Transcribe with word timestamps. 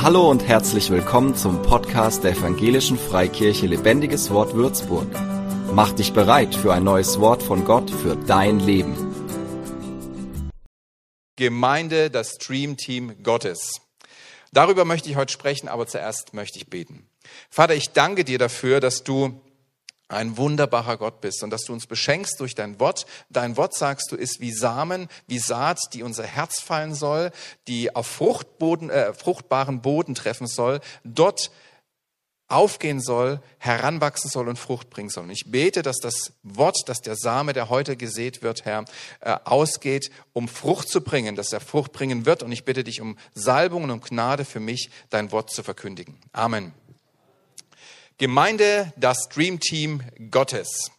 Hallo 0.00 0.30
und 0.30 0.46
herzlich 0.46 0.90
willkommen 0.90 1.34
zum 1.34 1.60
Podcast 1.62 2.22
der 2.22 2.30
Evangelischen 2.30 2.96
Freikirche 2.96 3.66
Lebendiges 3.66 4.30
Wort 4.30 4.54
Würzburg. 4.54 5.08
Mach 5.72 5.90
dich 5.90 6.12
bereit 6.12 6.54
für 6.54 6.72
ein 6.72 6.84
neues 6.84 7.18
Wort 7.18 7.42
von 7.42 7.64
Gott 7.64 7.90
für 7.90 8.14
dein 8.14 8.60
Leben. 8.60 8.94
Gemeinde, 11.34 12.10
das 12.10 12.36
Stream-Team 12.36 13.24
Gottes. 13.24 13.80
Darüber 14.52 14.84
möchte 14.84 15.10
ich 15.10 15.16
heute 15.16 15.32
sprechen, 15.32 15.66
aber 15.66 15.88
zuerst 15.88 16.32
möchte 16.32 16.58
ich 16.58 16.70
beten. 16.70 17.08
Vater, 17.50 17.74
ich 17.74 17.90
danke 17.90 18.24
dir 18.24 18.38
dafür, 18.38 18.78
dass 18.78 19.02
du 19.02 19.40
ein 20.08 20.36
wunderbarer 20.36 20.96
Gott 20.96 21.20
bist 21.20 21.42
und 21.42 21.50
dass 21.50 21.62
du 21.62 21.72
uns 21.72 21.86
beschenkst 21.86 22.40
durch 22.40 22.54
dein 22.54 22.80
Wort. 22.80 23.06
Dein 23.30 23.56
Wort, 23.56 23.74
sagst 23.74 24.10
du, 24.10 24.16
ist 24.16 24.40
wie 24.40 24.52
Samen, 24.52 25.08
wie 25.26 25.38
Saat, 25.38 25.78
die 25.92 26.02
unser 26.02 26.24
Herz 26.24 26.60
fallen 26.60 26.94
soll, 26.94 27.30
die 27.66 27.94
auf 27.94 28.06
Fruchtboden, 28.06 28.90
äh, 28.90 29.12
fruchtbaren 29.12 29.82
Boden 29.82 30.14
treffen 30.14 30.46
soll, 30.46 30.80
dort 31.04 31.50
aufgehen 32.48 33.00
soll, 33.00 33.40
heranwachsen 33.58 34.30
soll 34.30 34.48
und 34.48 34.58
Frucht 34.58 34.88
bringen 34.88 35.10
soll. 35.10 35.24
Und 35.24 35.30
ich 35.30 35.44
bete, 35.46 35.82
dass 35.82 35.98
das 35.98 36.32
Wort, 36.42 36.76
dass 36.86 37.02
der 37.02 37.14
Same, 37.14 37.52
der 37.52 37.68
heute 37.68 37.96
gesät 37.96 38.42
wird, 38.42 38.64
Herr, 38.64 38.86
äh, 39.20 39.36
ausgeht, 39.44 40.10
um 40.32 40.48
Frucht 40.48 40.88
zu 40.88 41.02
bringen, 41.02 41.36
dass 41.36 41.52
er 41.52 41.60
Frucht 41.60 41.92
bringen 41.92 42.24
wird. 42.24 42.42
Und 42.42 42.52
ich 42.52 42.64
bitte 42.64 42.84
dich 42.84 43.02
um 43.02 43.18
Salbung 43.34 43.84
und 43.84 43.90
um 43.90 44.00
Gnade 44.00 44.46
für 44.46 44.60
mich, 44.60 44.90
dein 45.10 45.30
Wort 45.30 45.50
zu 45.50 45.62
verkündigen. 45.62 46.18
Amen. 46.32 46.72
Gemeinde, 48.20 48.92
das 48.96 49.28
Dream 49.28 49.60
Team 49.60 50.02
Gottes. 50.32 50.90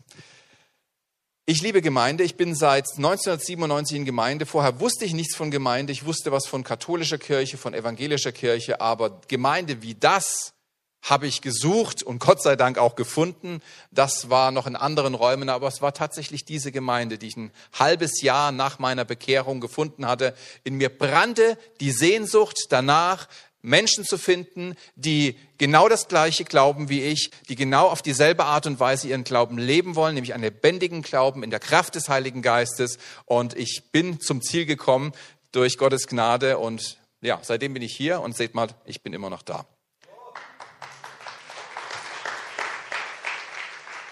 Ich 1.46 1.62
liebe 1.62 1.82
Gemeinde. 1.82 2.24
Ich 2.24 2.38
bin 2.38 2.56
seit 2.56 2.86
1997 2.96 3.98
in 3.98 4.06
Gemeinde. 4.06 4.46
Vorher 4.46 4.80
wusste 4.80 5.04
ich 5.04 5.14
nichts 5.14 5.36
von 5.36 5.52
Gemeinde. 5.52 5.92
Ich 5.92 6.06
wusste 6.06 6.32
was 6.32 6.48
von 6.48 6.64
katholischer 6.64 7.18
Kirche, 7.18 7.58
von 7.58 7.74
evangelischer 7.74 8.32
Kirche. 8.32 8.80
Aber 8.80 9.20
Gemeinde 9.28 9.82
wie 9.82 9.96
das 9.96 10.54
habe 11.02 11.28
ich 11.28 11.42
gesucht 11.42 12.04
und 12.04 12.20
Gott 12.20 12.42
sei 12.42 12.56
Dank 12.56 12.78
auch 12.78 12.96
gefunden. 12.96 13.62
Das 13.92 14.30
war 14.30 14.52
noch 14.52 14.68
in 14.68 14.76
anderen 14.78 15.14
Räumen, 15.14 15.50
aber 15.50 15.68
es 15.68 15.82
war 15.82 15.94
tatsächlich 15.94 16.46
diese 16.46 16.72
Gemeinde, 16.72 17.18
die 17.18 17.28
ich 17.28 17.38
ein 17.38 17.52
halbes 17.74 18.22
Jahr 18.22 18.52
nach 18.52 18.80
meiner 18.80 19.06
Bekehrung 19.06 19.60
gefunden 19.60 20.06
hatte. 20.06 20.36
In 20.64 20.76
mir 20.76 20.90
brannte 20.90 21.58
die 21.80 21.92
Sehnsucht 21.92 22.68
danach, 22.70 23.28
Menschen 23.62 24.06
zu 24.06 24.18
finden, 24.18 24.76
die 24.96 25.38
genau 25.58 25.90
das 25.90 26.08
Gleiche 26.08 26.46
glauben 26.46 26.90
wie 26.90 27.04
ich, 27.04 27.32
die 27.50 27.56
genau 27.56 27.88
auf 27.88 28.02
dieselbe 28.02 28.46
Art 28.46 28.66
und 28.66 28.80
Weise 28.80 29.08
ihren 29.08 29.24
Glauben 29.24 29.58
leben 29.58 29.96
wollen, 29.96 30.16
nämlich 30.16 30.34
einen 30.34 30.44
lebendigen 30.44 31.02
Glauben 31.02 31.44
in 31.44 31.50
der 31.50 31.60
Kraft 31.60 31.96
des 31.96 32.10
Heiligen 32.10 32.42
Geistes. 32.42 32.98
Und 33.26 33.58
ich 33.58 33.84
bin 33.92 34.20
zum 34.20 34.42
Ziel 34.42 34.66
gekommen 34.66 35.12
durch 35.52 35.78
Gottes 35.78 36.08
Gnade 36.08 36.58
und 36.58 36.98
ja, 37.22 37.40
seitdem 37.42 37.74
bin 37.74 37.84
ich 37.84 37.96
hier 37.96 38.22
und 38.22 38.36
seht 38.36 38.56
mal, 38.56 38.70
ich 38.86 39.02
bin 39.02 39.14
immer 39.14 39.30
noch 39.30 39.42
da. 39.42 39.66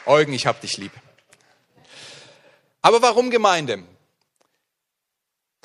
Eugen, 0.06 0.34
ich 0.34 0.48
hab 0.48 0.61
dich 0.61 0.78
lieb. 0.78 0.92
Aber 2.82 3.02
warum 3.02 3.30
Gemeinde? 3.30 3.84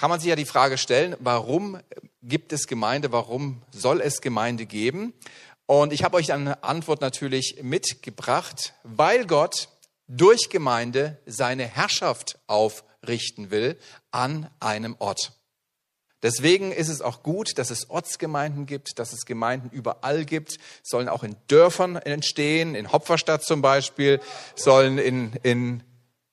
Kann 0.02 0.10
man 0.10 0.18
sich 0.18 0.30
ja 0.30 0.34
die 0.34 0.46
Frage 0.46 0.78
stellen, 0.78 1.14
warum 1.20 1.78
gibt 2.24 2.52
es 2.52 2.66
Gemeinde, 2.66 3.12
warum 3.12 3.62
soll 3.70 4.00
es 4.00 4.20
Gemeinde 4.20 4.66
geben? 4.66 5.14
Und 5.66 5.92
ich 5.92 6.02
habe 6.02 6.16
euch 6.16 6.32
eine 6.32 6.64
Antwort 6.64 7.00
natürlich 7.00 7.60
mitgebracht, 7.62 8.74
weil 8.82 9.28
Gott 9.28 9.68
durch 10.08 10.48
Gemeinde 10.50 11.18
seine 11.24 11.68
Herrschaft 11.68 12.40
aufrichten 12.48 13.52
will 13.52 13.78
an 14.10 14.50
einem 14.58 14.96
Ort. 14.98 15.34
Deswegen 16.20 16.72
ist 16.72 16.88
es 16.88 17.00
auch 17.00 17.22
gut, 17.22 17.56
dass 17.56 17.70
es 17.70 17.88
Ortsgemeinden 17.88 18.66
gibt, 18.66 18.98
dass 18.98 19.12
es 19.12 19.24
Gemeinden 19.24 19.70
überall 19.70 20.24
gibt, 20.24 20.58
sollen 20.82 21.08
auch 21.08 21.22
in 21.22 21.36
Dörfern 21.46 21.94
entstehen, 21.94 22.74
in 22.74 22.90
Hopferstadt 22.90 23.44
zum 23.44 23.62
Beispiel, 23.62 24.18
sollen 24.56 24.98
in, 24.98 25.34
in 25.44 25.84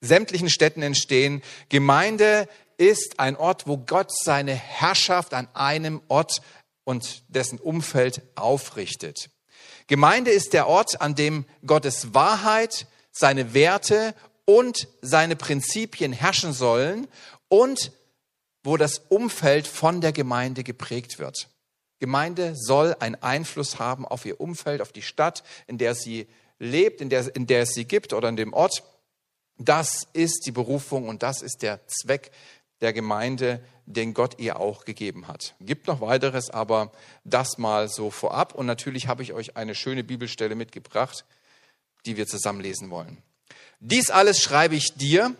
sämtlichen 0.01 0.49
Städten 0.49 0.81
entstehen. 0.81 1.43
Gemeinde 1.69 2.47
ist 2.79 3.19
ein 3.19 3.35
Ort, 3.35 3.67
wo 3.67 3.77
Gott 3.77 4.09
seine 4.11 4.53
Herrschaft 4.53 5.33
an 5.33 5.47
einem 5.53 6.01
Ort 6.07 6.41
und 6.85 7.23
dessen 7.27 7.59
Umfeld 7.59 8.21
aufrichtet. 8.35 9.29
Gemeinde 9.87 10.31
ist 10.31 10.53
der 10.53 10.67
Ort, 10.67 11.01
an 11.01 11.13
dem 11.13 11.45
Gottes 11.65 12.13
Wahrheit, 12.13 12.87
seine 13.11 13.53
Werte 13.53 14.15
und 14.45 14.87
seine 15.01 15.35
Prinzipien 15.35 16.13
herrschen 16.13 16.53
sollen 16.53 17.07
und 17.49 17.91
wo 18.63 18.77
das 18.77 18.99
Umfeld 19.09 19.67
von 19.67 19.99
der 19.99 20.13
Gemeinde 20.13 20.63
geprägt 20.63 21.19
wird. 21.19 21.49
Gemeinde 21.99 22.53
soll 22.55 22.95
einen 22.99 23.15
Einfluss 23.15 23.77
haben 23.77 24.05
auf 24.05 24.25
ihr 24.25 24.39
Umfeld, 24.39 24.81
auf 24.81 24.93
die 24.93 25.01
Stadt, 25.01 25.43
in 25.67 25.77
der 25.77 25.95
sie 25.95 26.27
lebt, 26.59 27.01
in 27.01 27.09
der, 27.09 27.35
in 27.35 27.45
der 27.45 27.63
es 27.63 27.73
sie 27.73 27.85
gibt 27.85 28.13
oder 28.13 28.29
in 28.29 28.37
dem 28.37 28.53
Ort. 28.53 28.83
Das 29.57 30.07
ist 30.13 30.45
die 30.45 30.51
Berufung 30.51 31.09
und 31.09 31.23
das 31.23 31.41
ist 31.41 31.61
der 31.61 31.85
Zweck 31.87 32.31
der 32.81 32.93
Gemeinde, 32.93 33.63
den 33.85 34.13
Gott 34.13 34.39
ihr 34.39 34.59
auch 34.59 34.85
gegeben 34.85 35.27
hat. 35.27 35.55
Gibt 35.59 35.87
noch 35.87 36.01
weiteres, 36.01 36.49
aber 36.49 36.91
das 37.23 37.57
mal 37.57 37.89
so 37.89 38.11
vorab. 38.11 38.53
Und 38.53 38.65
natürlich 38.65 39.07
habe 39.07 39.23
ich 39.23 39.33
euch 39.33 39.57
eine 39.57 39.75
schöne 39.75 40.03
Bibelstelle 40.03 40.55
mitgebracht, 40.55 41.25
die 42.05 42.15
wir 42.17 42.27
zusammen 42.27 42.61
lesen 42.61 42.89
wollen. 42.89 43.17
Dies 43.79 44.09
alles 44.09 44.41
schreibe 44.41 44.75
ich 44.75 44.93
dir, 44.95 45.35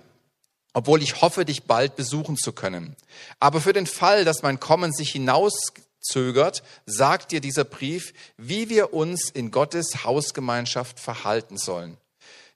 obwohl 0.74 1.02
ich 1.02 1.22
hoffe, 1.22 1.46
dich 1.46 1.64
bald 1.64 1.96
besuchen 1.96 2.38
zu 2.38 2.54
können. 2.54 2.96
Aber 3.40 3.62
für 3.62 3.74
den 3.74 3.88
Fall, 3.88 4.26
dass 4.26 4.44
mein 4.44 4.60
Kommen 4.60 4.94
sich 4.94 5.12
hinauszögert, 5.12 6.64
sagt 6.86 7.32
dir 7.32 7.42
dieser 7.42 7.64
Brief, 7.64 8.14
wie 8.38 8.70
wir 8.70 8.94
uns 8.94 9.30
in 9.30 9.52
Gottes 9.52 10.04
Hausgemeinschaft 10.04 11.00
verhalten 11.00 11.58
sollen. 11.58 11.98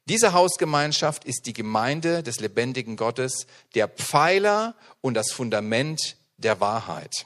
Diese 0.06 0.34
Hausgemeinschaft 0.34 1.24
ist 1.24 1.46
die 1.46 1.54
Gemeinde 1.54 2.24
des 2.24 2.42
lebendigen 2.42 2.98
Gottes, 2.98 3.48
der 3.74 3.88
Pfeiler 3.88 4.76
und 5.00 5.14
das 5.14 5.32
Fundament 5.32 6.18
der 6.38 6.60
Wahrheit. 6.60 7.26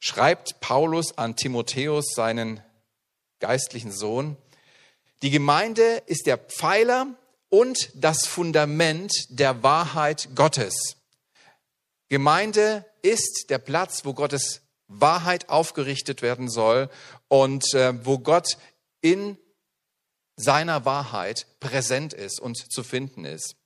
Schreibt 0.00 0.60
Paulus 0.60 1.16
an 1.16 1.34
Timotheus, 1.34 2.12
seinen 2.14 2.60
geistlichen 3.40 3.90
Sohn. 3.90 4.36
Die 5.22 5.30
Gemeinde 5.30 6.02
ist 6.04 6.26
der 6.26 6.36
Pfeiler 6.36 7.06
und 7.48 7.90
das 7.94 8.26
Fundament 8.26 9.12
der 9.30 9.62
Wahrheit 9.62 10.28
Gottes. 10.34 10.96
Gemeinde 12.10 12.84
ist 13.00 13.46
der 13.48 13.58
Platz, 13.58 14.04
wo 14.04 14.12
Gottes 14.12 14.60
Wahrheit 14.88 15.48
aufgerichtet 15.48 16.20
werden 16.20 16.50
soll 16.50 16.90
und 17.28 17.72
äh, 17.72 18.04
wo 18.04 18.18
Gott 18.18 18.58
in 19.00 19.38
seiner 20.36 20.84
Wahrheit 20.84 21.46
präsent 21.60 22.12
ist 22.12 22.40
und 22.40 22.56
zu 22.56 22.82
finden 22.82 23.24
ist. 23.24 23.56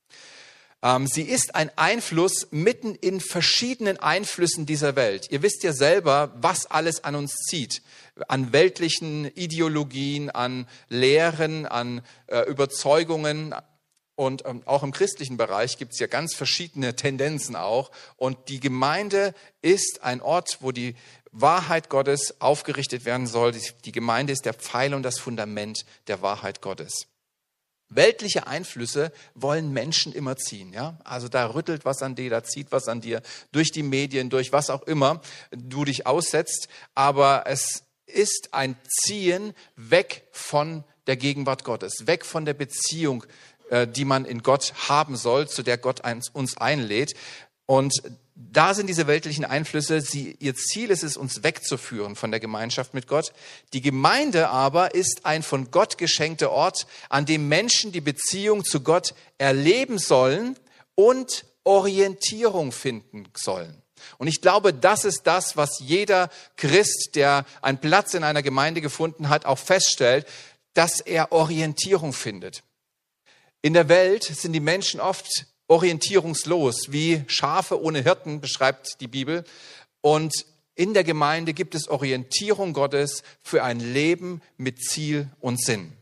Ähm, 0.82 1.06
sie 1.06 1.22
ist 1.22 1.54
ein 1.54 1.70
Einfluss 1.76 2.48
mitten 2.50 2.94
in 2.94 3.20
verschiedenen 3.20 3.98
Einflüssen 3.98 4.64
dieser 4.64 4.94
Welt. 4.94 5.26
Ihr 5.30 5.42
wisst 5.42 5.64
ja 5.64 5.72
selber, 5.72 6.32
was 6.36 6.66
alles 6.66 7.02
an 7.02 7.16
uns 7.16 7.34
zieht. 7.48 7.82
An 8.28 8.52
weltlichen 8.52 9.24
Ideologien, 9.24 10.30
an 10.30 10.68
Lehren, 10.88 11.66
an 11.66 12.02
äh, 12.26 12.42
Überzeugungen. 12.42 13.54
Und 14.18 14.44
ähm, 14.46 14.62
auch 14.64 14.82
im 14.82 14.90
christlichen 14.90 15.36
Bereich 15.36 15.78
gibt 15.78 15.92
es 15.92 16.00
ja 16.00 16.08
ganz 16.08 16.34
verschiedene 16.34 16.96
Tendenzen 16.96 17.54
auch. 17.54 17.92
Und 18.16 18.48
die 18.48 18.58
Gemeinde 18.58 19.32
ist 19.62 20.00
ein 20.02 20.20
Ort, 20.20 20.58
wo 20.58 20.72
die 20.72 20.96
Wahrheit 21.30 21.88
Gottes 21.88 22.40
aufgerichtet 22.40 23.04
werden 23.04 23.28
soll. 23.28 23.54
Die 23.84 23.92
Gemeinde 23.92 24.32
ist 24.32 24.44
der 24.44 24.54
Pfeil 24.54 24.92
und 24.94 25.04
das 25.04 25.20
Fundament 25.20 25.84
der 26.08 26.20
Wahrheit 26.20 26.62
Gottes. 26.62 27.06
Weltliche 27.90 28.48
Einflüsse 28.48 29.12
wollen 29.36 29.72
Menschen 29.72 30.12
immer 30.12 30.36
ziehen, 30.36 30.72
ja? 30.72 30.98
Also 31.04 31.28
da 31.28 31.54
rüttelt 31.54 31.84
was 31.84 32.02
an 32.02 32.16
dir, 32.16 32.28
da 32.28 32.42
zieht 32.42 32.72
was 32.72 32.88
an 32.88 33.00
dir, 33.00 33.22
durch 33.52 33.70
die 33.70 33.84
Medien, 33.84 34.30
durch 34.30 34.50
was 34.50 34.68
auch 34.68 34.82
immer 34.82 35.20
du 35.52 35.84
dich 35.84 36.08
aussetzt. 36.08 36.66
Aber 36.96 37.44
es 37.46 37.84
ist 38.06 38.48
ein 38.50 38.76
Ziehen 38.88 39.54
weg 39.76 40.26
von 40.32 40.82
der 41.06 41.16
Gegenwart 41.16 41.62
Gottes, 41.62 42.06
weg 42.06 42.24
von 42.24 42.44
der 42.44 42.54
Beziehung, 42.54 43.24
die 43.94 44.04
man 44.04 44.24
in 44.24 44.42
Gott 44.42 44.72
haben 44.88 45.16
soll, 45.16 45.48
zu 45.48 45.62
der 45.62 45.78
Gott 45.78 46.02
uns 46.32 46.56
einlädt. 46.56 47.14
Und 47.66 47.92
da 48.34 48.72
sind 48.72 48.86
diese 48.86 49.08
weltlichen 49.08 49.44
Einflüsse, 49.44 50.00
sie, 50.00 50.36
ihr 50.38 50.54
Ziel 50.54 50.90
ist 50.90 51.02
es, 51.02 51.16
uns 51.16 51.42
wegzuführen 51.42 52.14
von 52.14 52.30
der 52.30 52.38
Gemeinschaft 52.38 52.94
mit 52.94 53.08
Gott. 53.08 53.32
Die 53.72 53.80
Gemeinde 53.80 54.48
aber 54.48 54.94
ist 54.94 55.26
ein 55.26 55.42
von 55.42 55.70
Gott 55.70 55.98
geschenkter 55.98 56.50
Ort, 56.50 56.86
an 57.08 57.26
dem 57.26 57.48
Menschen 57.48 57.90
die 57.90 58.00
Beziehung 58.00 58.64
zu 58.64 58.80
Gott 58.80 59.14
erleben 59.38 59.98
sollen 59.98 60.56
und 60.94 61.46
Orientierung 61.64 62.70
finden 62.70 63.24
sollen. 63.36 63.82
Und 64.18 64.28
ich 64.28 64.40
glaube, 64.40 64.72
das 64.72 65.04
ist 65.04 65.22
das, 65.24 65.56
was 65.56 65.80
jeder 65.80 66.30
Christ, 66.56 67.16
der 67.16 67.44
einen 67.60 67.78
Platz 67.78 68.14
in 68.14 68.22
einer 68.22 68.42
Gemeinde 68.42 68.80
gefunden 68.80 69.28
hat, 69.28 69.44
auch 69.44 69.58
feststellt, 69.58 70.26
dass 70.74 71.00
er 71.00 71.32
Orientierung 71.32 72.12
findet. 72.12 72.62
In 73.62 73.74
der 73.74 73.88
Welt 73.88 74.24
sind 74.24 74.52
die 74.52 74.60
Menschen 74.60 75.00
oft 75.00 75.28
orientierungslos, 75.66 76.92
wie 76.92 77.24
Schafe 77.26 77.82
ohne 77.82 78.02
Hirten, 78.02 78.40
beschreibt 78.40 79.00
die 79.00 79.08
Bibel. 79.08 79.44
Und 80.00 80.32
In 80.74 80.94
der 80.94 81.02
Gemeinde 81.02 81.54
gibt 81.54 81.74
es 81.74 81.88
Orientierung 81.88 82.72
Gottes 82.72 83.24
für 83.42 83.64
ein 83.64 83.80
Leben 83.80 84.40
mit 84.58 84.80
Ziel 84.80 85.28
und 85.40 85.60
Sinn. 85.60 85.92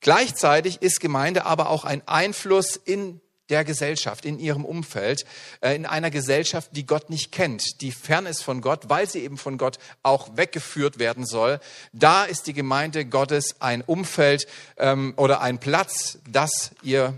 Gleichzeitig 0.00 0.82
ist 0.82 0.98
Gemeinde 0.98 1.46
aber 1.46 1.68
auch 1.68 1.84
ein 1.84 2.02
Einfluss 2.08 2.74
in 2.74 3.20
der 3.50 3.64
Gesellschaft, 3.64 4.24
in 4.24 4.38
ihrem 4.38 4.64
Umfeld, 4.64 5.24
äh, 5.60 5.74
in 5.74 5.86
einer 5.86 6.10
Gesellschaft, 6.10 6.70
die 6.72 6.86
Gott 6.86 7.10
nicht 7.10 7.32
kennt, 7.32 7.80
die 7.80 7.92
fern 7.92 8.26
ist 8.26 8.42
von 8.42 8.60
Gott, 8.60 8.88
weil 8.88 9.08
sie 9.08 9.20
eben 9.20 9.36
von 9.36 9.58
Gott 9.58 9.78
auch 10.02 10.36
weggeführt 10.36 10.98
werden 10.98 11.26
soll. 11.26 11.60
Da 11.92 12.24
ist 12.24 12.46
die 12.46 12.54
Gemeinde 12.54 13.04
Gottes 13.04 13.60
ein 13.60 13.82
Umfeld 13.82 14.46
ähm, 14.78 15.14
oder 15.16 15.40
ein 15.40 15.58
Platz, 15.58 16.18
das 16.28 16.70
ihr 16.82 17.14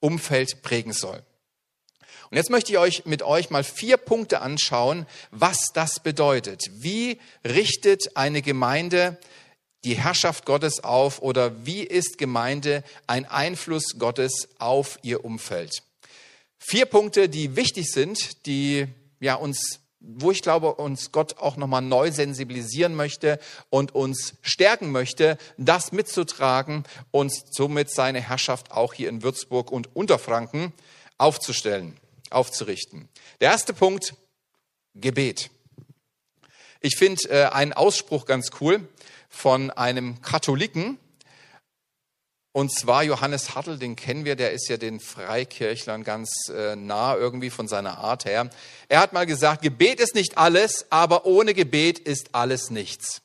Umfeld 0.00 0.62
prägen 0.62 0.92
soll. 0.92 1.22
Und 2.32 2.36
jetzt 2.38 2.48
möchte 2.48 2.72
ich 2.72 2.78
euch 2.78 3.04
mit 3.04 3.22
euch 3.22 3.50
mal 3.50 3.62
vier 3.62 3.98
Punkte 3.98 4.40
anschauen, 4.40 5.06
was 5.30 5.68
das 5.74 6.00
bedeutet. 6.00 6.62
Wie 6.72 7.20
richtet 7.44 8.16
eine 8.16 8.40
Gemeinde 8.40 9.18
die 9.84 9.94
Herrschaft 9.96 10.46
Gottes 10.46 10.84
auf 10.84 11.20
oder 11.22 11.66
wie 11.66 11.82
ist 11.82 12.18
Gemeinde 12.18 12.84
ein 13.06 13.24
Einfluss 13.24 13.98
Gottes 13.98 14.48
auf 14.58 14.98
ihr 15.02 15.24
Umfeld? 15.24 15.82
Vier 16.58 16.86
Punkte, 16.86 17.28
die 17.28 17.56
wichtig 17.56 17.90
sind, 17.90 18.46
die 18.46 18.86
ja 19.20 19.34
uns 19.34 19.80
wo 20.04 20.30
ich 20.30 20.42
glaube, 20.42 20.74
uns 20.74 21.12
Gott 21.12 21.38
auch 21.38 21.56
nochmal 21.56 21.82
neu 21.82 22.10
sensibilisieren 22.10 22.94
möchte 22.94 23.38
und 23.70 23.94
uns 23.94 24.34
stärken 24.42 24.90
möchte, 24.90 25.38
das 25.58 25.92
mitzutragen 25.92 26.84
und 27.10 27.32
somit 27.50 27.90
seine 27.90 28.20
Herrschaft 28.20 28.72
auch 28.72 28.94
hier 28.94 29.08
in 29.08 29.22
Würzburg 29.22 29.70
und 29.70 29.94
Unterfranken 29.94 30.72
aufzustellen, 31.18 31.96
aufzurichten. 32.30 33.08
Der 33.40 33.52
erste 33.52 33.72
Punkt, 33.72 34.14
Gebet. 34.94 35.50
Ich 36.80 36.96
finde 36.96 37.30
äh, 37.30 37.44
einen 37.46 37.72
Ausspruch 37.72 38.26
ganz 38.26 38.50
cool 38.60 38.88
von 39.32 39.70
einem 39.70 40.20
Katholiken. 40.20 40.98
Und 42.52 42.70
zwar 42.70 43.02
Johannes 43.02 43.54
Hartl, 43.54 43.78
den 43.78 43.96
kennen 43.96 44.26
wir, 44.26 44.36
der 44.36 44.52
ist 44.52 44.68
ja 44.68 44.76
den 44.76 45.00
Freikirchlern 45.00 46.04
ganz 46.04 46.30
äh, 46.54 46.76
nah 46.76 47.16
irgendwie 47.16 47.48
von 47.48 47.66
seiner 47.66 47.96
Art 47.98 48.26
her. 48.26 48.50
Er 48.90 49.00
hat 49.00 49.14
mal 49.14 49.24
gesagt, 49.24 49.62
Gebet 49.62 50.00
ist 50.00 50.14
nicht 50.14 50.36
alles, 50.36 50.86
aber 50.90 51.24
ohne 51.24 51.54
Gebet 51.54 51.98
ist 51.98 52.34
alles 52.34 52.70
nichts. 52.70 53.22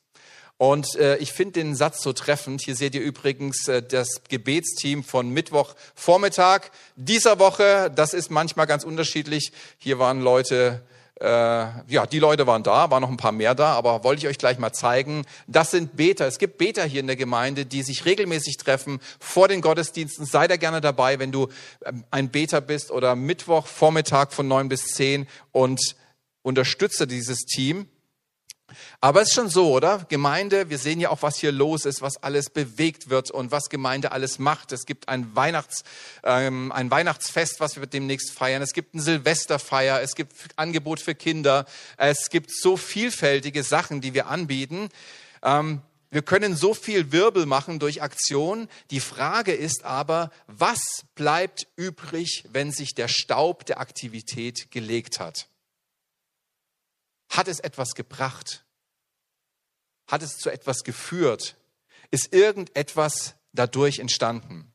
Und 0.56 0.95
äh, 0.95 1.18
ich 1.18 1.33
finde 1.33 1.59
den 1.59 1.75
Satz 1.75 2.01
so 2.01 2.13
treffend. 2.13 2.62
Hier 2.62 2.75
seht 2.75 2.95
ihr 2.95 3.01
übrigens 3.01 3.68
äh, 3.68 3.83
das 3.83 4.24
Gebetsteam 4.30 5.04
von 5.04 5.30
Mittwochvormittag 5.30 6.71
dieser 6.95 7.38
Woche. 7.38 7.92
Das 7.94 8.13
ist 8.13 8.31
manchmal 8.31 8.65
ganz 8.65 8.86
unterschiedlich. 8.86 9.51
Hier 9.77 10.00
waren 10.00 10.21
Leute 10.21 10.81
äh, 11.19 11.28
ja, 11.88 12.06
die 12.06 12.19
Leute 12.19 12.46
waren 12.46 12.64
da, 12.64 12.92
waren 12.92 13.02
noch 13.02 13.10
ein 13.10 13.18
paar 13.18 13.31
mehr 13.31 13.56
da, 13.56 13.74
aber 13.74 14.04
wollte 14.04 14.19
ich 14.19 14.28
euch 14.28 14.38
gleich 14.38 14.60
mal 14.60 14.72
zeigen. 14.72 15.25
Das 15.48 15.72
sind 15.72 15.96
Beter. 15.96 16.28
Es 16.28 16.38
gibt 16.38 16.58
Beter 16.58 16.86
hier 16.86 17.00
in 17.00 17.08
der 17.08 17.16
Gemeinde, 17.16 17.66
die 17.66 17.81
sich 17.81 18.06
regelmäßig 18.06 18.58
treffen 18.58 19.00
vor 19.19 19.48
den 19.48 19.62
Gottesdiensten. 19.62 20.25
Sei 20.25 20.48
da 20.48 20.58
gerne 20.58 20.80
dabei, 20.80 21.18
wenn 21.18 21.31
du 21.31 21.48
ähm, 21.86 22.04
ein 22.12 22.30
Beter 22.30 22.62
bist 22.62 22.92
oder 22.92 23.16
Mittwoch, 23.16 23.66
Vormittag 23.66 24.31
von 24.31 24.48
neun 24.48 24.69
bis 24.69 24.86
zehn 24.86 25.28
und 25.52 25.96
unterstütze 26.44 27.08
dieses 27.08 27.46
Team. 27.46 27.88
Aber 29.00 29.22
es 29.22 29.30
ist 29.30 29.36
schon 29.36 29.50
so, 29.50 29.72
oder? 29.72 30.06
Gemeinde, 30.10 30.69
wir 30.69 30.78
sehen 30.78 31.00
ja 31.00 31.10
auch, 31.10 31.22
was 31.22 31.38
hier 31.38 31.52
los 31.52 31.86
ist, 31.86 32.02
was 32.02 32.22
alles 32.22 32.50
bewegt 32.50 33.10
wird 33.10 33.31
und 33.31 33.52
was 33.52 33.69
Gemeinde 33.69 34.12
alles 34.12 34.40
macht. 34.40 34.72
Es 34.72 34.86
gibt 34.86 35.08
ein, 35.10 35.36
Weihnachts, 35.36 35.84
ähm, 36.24 36.72
ein 36.72 36.92
Weihnachtsfest, 36.92 37.60
was 37.60 37.80
wir 37.80 37.88
demnächst 37.88 38.31
feiern. 38.31 38.62
Es 38.62 38.74
gibt 38.74 38.96
ein 38.96 39.00
Silvesterfeier. 39.00 40.02
Es 40.02 40.16
gibt 40.16 40.34
Angebot 40.56 41.00
für 41.00 41.16
Kinder. 41.16 41.66
Es 41.98 42.30
gibt 42.30 42.52
so 42.52 42.78
vielfältige 42.78 43.64
Sachen, 43.64 44.02
die 44.02 44.14
wir 44.14 44.28
anbieten. 44.28 44.90
Ähm, 45.44 45.81
wir 46.10 46.22
können 46.22 46.56
so 46.56 46.74
viel 46.74 47.12
Wirbel 47.12 47.46
machen 47.46 47.80
durch 47.80 48.02
Aktion. 48.02 48.69
Die 48.92 49.02
Frage 49.02 49.54
ist 49.54 49.84
aber, 49.84 50.31
was 50.48 50.80
bleibt 51.16 51.68
übrig, 51.75 52.46
wenn 52.50 52.72
sich 52.72 52.96
der 52.96 53.10
Staub 53.10 53.66
der 53.66 53.80
Aktivität 53.80 54.72
gelegt 54.72 55.19
hat? 55.19 55.48
Hat 57.29 57.47
es 57.47 57.59
etwas 57.59 57.95
gebracht? 57.95 58.63
Hat 60.07 60.21
es 60.21 60.38
zu 60.38 60.50
etwas 60.50 60.83
geführt? 60.83 61.56
Ist 62.12 62.33
irgendetwas 62.33 63.35
dadurch 63.53 64.00
entstanden? 64.00 64.74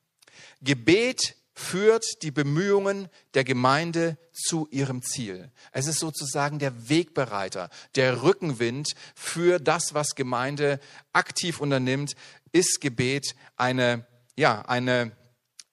Gebet 0.60 1.36
führt 1.54 2.22
die 2.22 2.30
Bemühungen 2.30 3.08
der 3.34 3.44
Gemeinde 3.44 4.16
zu 4.32 4.68
ihrem 4.70 5.02
Ziel. 5.02 5.50
Es 5.72 5.86
ist 5.86 5.98
sozusagen 5.98 6.58
der 6.58 6.88
Wegbereiter, 6.88 7.68
der 7.94 8.22
Rückenwind 8.22 8.94
für 9.14 9.58
das, 9.58 9.94
was 9.94 10.14
Gemeinde 10.14 10.80
aktiv 11.12 11.60
unternimmt, 11.60 12.14
ist 12.52 12.80
Gebet 12.80 13.34
eine, 13.56 14.06
ja, 14.36 14.62
eine 14.62 15.12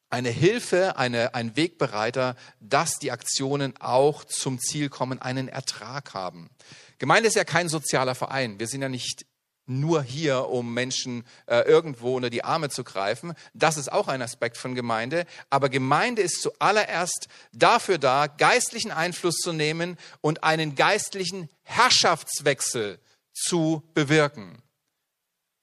eine 0.09 0.29
Hilfe, 0.29 0.97
eine, 0.97 1.35
ein 1.35 1.55
Wegbereiter, 1.55 2.35
dass 2.59 2.97
die 2.99 3.11
Aktionen 3.11 3.75
auch 3.79 4.23
zum 4.23 4.59
Ziel 4.59 4.89
kommen, 4.89 5.21
einen 5.21 5.47
Ertrag 5.47 6.13
haben. 6.13 6.49
Gemeinde 6.97 7.27
ist 7.27 7.35
ja 7.35 7.43
kein 7.43 7.69
sozialer 7.69 8.15
Verein. 8.15 8.59
Wir 8.59 8.67
sind 8.67 8.81
ja 8.81 8.89
nicht 8.89 9.25
nur 9.69 10.01
hier, 10.01 10.49
um 10.49 10.73
Menschen 10.73 11.23
äh, 11.45 11.59
irgendwo 11.61 12.15
unter 12.15 12.29
die 12.29 12.43
Arme 12.43 12.69
zu 12.69 12.83
greifen. 12.83 13.33
Das 13.53 13.77
ist 13.77 13.91
auch 13.91 14.07
ein 14.07 14.21
Aspekt 14.21 14.57
von 14.57 14.73
Gemeinde. 14.73 15.25
Aber 15.49 15.69
Gemeinde 15.69 16.23
ist 16.23 16.41
zuallererst 16.41 17.27
dafür 17.53 17.99
da, 17.99 18.27
geistlichen 18.27 18.91
Einfluss 18.91 19.35
zu 19.35 19.53
nehmen 19.53 19.97
und 20.21 20.43
einen 20.43 20.75
geistlichen 20.75 21.49
Herrschaftswechsel 21.63 22.99
zu 23.31 23.83
bewirken. 23.93 24.61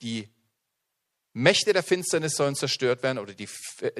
Die 0.02 0.28
Mächte 1.36 1.74
der 1.74 1.82
Finsternis 1.82 2.34
sollen 2.34 2.54
zerstört 2.54 3.02
werden 3.02 3.18
oder 3.18 3.34
die, 3.34 3.46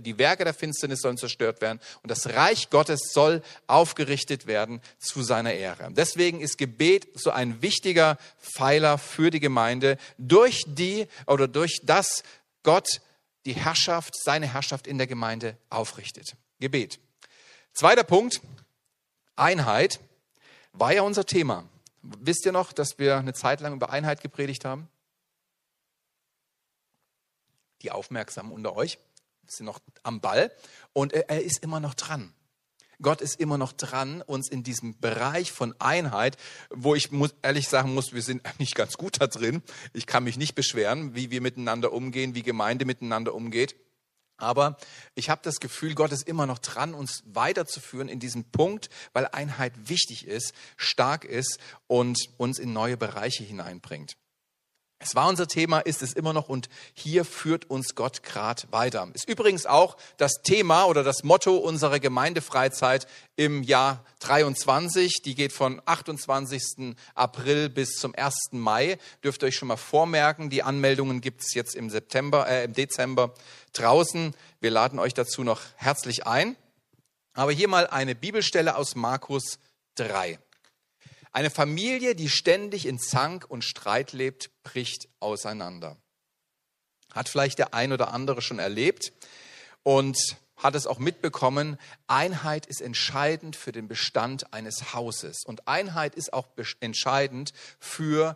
die 0.01 0.17
Werke 0.17 0.45
der 0.45 0.55
Finsternis 0.55 1.03
sollen 1.03 1.19
zerstört 1.19 1.61
werden 1.61 1.81
und 2.03 2.11
das 2.11 2.29
Reich 2.31 2.71
Gottes 2.71 3.13
soll 3.13 3.43
aufgerichtet 3.67 4.47
werden 4.47 4.81
zu 4.99 5.23
seiner 5.23 5.53
Ehre. 5.53 5.91
Deswegen 5.93 6.41
ist 6.41 6.57
Gebet 6.57 7.09
so 7.13 7.31
ein 7.31 7.61
wichtiger 7.61 8.17
Pfeiler 8.41 8.97
für 8.97 9.31
die 9.31 9.41
Gemeinde, 9.41 9.99
durch 10.17 10.65
die 10.67 11.09
oder 11.27 11.47
durch 11.47 11.81
das 11.83 12.23
Gott 12.63 13.03
die 13.45 13.53
Herrschaft, 13.53 14.15
seine 14.17 14.51
Herrschaft 14.51 14.87
in 14.87 14.97
der 14.97 15.07
Gemeinde 15.07 15.59
aufrichtet. 15.69 16.37
Gebet. 16.59 16.99
Zweiter 17.75 18.05
Punkt, 18.05 18.41
Einheit, 19.37 20.01
war 20.73 20.95
ja 20.95 21.03
unser 21.03 21.27
Thema. 21.27 21.69
Wisst 22.01 22.47
ihr 22.47 22.53
noch, 22.53 22.73
dass 22.73 22.99
wir 22.99 23.19
eine 23.19 23.35
Zeit 23.35 23.61
lang 23.61 23.75
über 23.75 23.91
Einheit 23.91 24.23
gepredigt 24.23 24.65
haben? 24.65 24.89
Die 27.87 27.93
Aufmerksamen 27.93 28.51
unter 28.51 28.75
euch 28.75 28.99
sind 29.47 29.67
noch 29.67 29.79
am 30.03 30.21
Ball 30.21 30.51
und 30.93 31.13
er 31.13 31.43
ist 31.45 31.63
immer 31.63 31.79
noch 31.79 31.95
dran. 31.95 32.35
Gott 33.01 33.21
ist 33.21 33.39
immer 33.39 33.59
noch 33.59 33.73
dran, 33.73 34.23
uns 34.23 34.49
in 34.49 34.65
diesem 34.65 34.99
Bereich 34.99 35.53
von 35.53 35.73
Einheit, 35.79 36.37
wo 36.71 36.97
ich 36.97 37.13
muss, 37.13 37.33
ehrlich 37.43 37.69
sagen 37.69 37.95
muss, 37.95 38.13
wir 38.13 38.23
sind 38.23 38.45
eigentlich 38.45 38.75
ganz 38.75 38.97
gut 38.97 39.21
da 39.21 39.29
drin. 39.29 39.63
Ich 39.93 40.07
kann 40.07 40.25
mich 40.25 40.37
nicht 40.37 40.57
beschweren, 40.57 41.15
wie 41.15 41.31
wir 41.31 41.41
miteinander 41.41 41.93
umgehen, 41.93 42.35
wie 42.35 42.43
Gemeinde 42.43 42.87
miteinander 42.87 43.35
umgeht. 43.35 43.77
Aber 44.37 44.77
ich 45.15 45.31
habe 45.31 45.43
das 45.45 45.61
Gefühl, 45.61 45.95
Gott 45.95 46.11
ist 46.11 46.27
immer 46.27 46.47
noch 46.47 46.59
dran, 46.59 46.93
uns 46.93 47.23
weiterzuführen 47.25 48.09
in 48.09 48.19
diesem 48.19 48.51
Punkt, 48.51 48.89
weil 49.13 49.29
Einheit 49.29 49.89
wichtig 49.89 50.27
ist, 50.27 50.55
stark 50.77 51.25
ist 51.25 51.59
und 51.87 52.19
uns 52.37 52.59
in 52.59 52.73
neue 52.73 52.97
Bereiche 52.97 53.45
hineinbringt. 53.45 54.17
Es 54.99 55.15
war 55.15 55.29
unser 55.29 55.47
Thema, 55.47 55.81
ist 55.81 56.01
es 56.01 56.15
immer 56.15 56.33
noch 56.33 56.49
und 56.49 56.71
hier 56.95 57.27
führt 57.27 57.69
uns 57.69 57.95
Gott 57.95 58.23
gerade 58.23 58.63
weiter. 58.71 59.07
Ist 59.13 59.29
übrigens 59.29 59.67
auch 59.67 59.99
das 60.17 60.41
Thema 60.43 60.85
oder 60.87 61.05
das 61.05 61.23
Motto 61.23 61.57
unserer 61.57 62.01
Gemeindefreizeit 62.01 63.07
im 63.37 63.63
Jahr 63.63 64.05
23. 64.21 65.21
Die 65.23 65.35
geht 65.35 65.53
von 65.53 65.83
28. 65.85 66.97
April 67.15 67.69
bis 67.69 67.97
zum 67.97 68.15
1. 68.15 68.35
Mai. 68.53 68.99
Dürft 69.23 69.43
ihr 69.43 69.49
euch 69.49 69.57
schon 69.57 69.69
mal 69.69 69.77
vormerken. 69.77 70.49
Die 70.49 70.63
Anmeldungen 70.63 71.21
gibt 71.21 71.43
es 71.43 71.53
jetzt 71.53 71.75
im 71.75 71.91
September, 71.91 72.49
äh, 72.49 72.65
im 72.65 72.73
Dezember 72.73 73.35
draußen. 73.75 74.35
Wir 74.61 74.71
laden 74.71 74.99
euch 74.99 75.13
dazu 75.13 75.45
noch 75.45 75.61
herzlich 75.77 76.27
ein. 76.27 76.57
Aber 77.35 77.53
hier 77.53 77.69
mal 77.69 77.87
eine 77.87 78.15
Bibelstelle 78.15 78.77
aus 78.77 78.95
Markus 78.95 79.59
3. 79.97 80.39
Eine 81.37 81.51
Familie, 81.51 82.15
die 82.15 82.31
ständig 82.31 82.87
in 82.87 82.99
Zank 82.99 83.45
und 83.47 83.63
Streit 83.63 84.15
lebt, 84.15 84.49
bricht 84.63 85.07
auseinander. 85.21 85.99
Hat 87.13 87.29
vielleicht 87.29 87.59
der 87.59 87.75
ein 87.75 87.93
oder 87.93 88.15
andere 88.15 88.41
schon 88.41 88.59
erlebt 88.59 89.13
und 89.83 90.17
hat 90.57 90.75
es 90.75 90.87
auch 90.87 90.99
mitbekommen, 90.99 91.77
Einheit 92.07 92.65
ist 92.65 92.81
entscheidend 92.81 93.55
für 93.55 93.71
den 93.71 93.87
Bestand 93.87 94.55
eines 94.55 94.95
Hauses. 94.95 95.45
Und 95.45 95.69
Einheit 95.69 96.15
ist 96.15 96.33
auch 96.33 96.47
entscheidend 96.81 97.53
für 97.79 98.35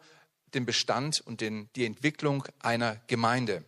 den 0.53 0.67
Bestand 0.67 1.23
und 1.23 1.41
den, 1.41 1.71
die 1.77 1.87
Entwicklung 1.87 2.45
einer 2.59 3.01
Gemeinde. 3.07 3.65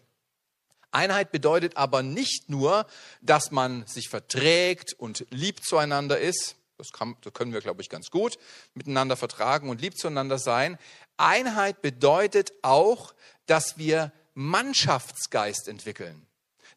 Einheit 0.90 1.32
bedeutet 1.32 1.78
aber 1.78 2.02
nicht 2.02 2.50
nur, 2.50 2.86
dass 3.22 3.50
man 3.50 3.86
sich 3.86 4.10
verträgt 4.10 4.92
und 4.92 5.24
lieb 5.30 5.64
zueinander 5.64 6.20
ist, 6.20 6.56
Das, 6.82 6.92
kann, 6.92 7.16
das 7.20 7.32
können 7.32 7.52
wir, 7.52 7.60
glaube 7.60 7.80
ich, 7.80 7.88
ganz 7.88 8.10
gut 8.10 8.38
miteinander 8.74 9.16
vertragen 9.16 9.70
und 9.70 9.80
lieb 9.80 9.96
zueinander 9.96 10.36
sein. 10.36 10.78
Einheit 11.16 11.80
bedeutet 11.80 12.52
auch, 12.62 13.14
dass 13.46 13.78
wir 13.78 14.10
Mannschaftsgeist 14.34 15.68
entwickeln, 15.68 16.26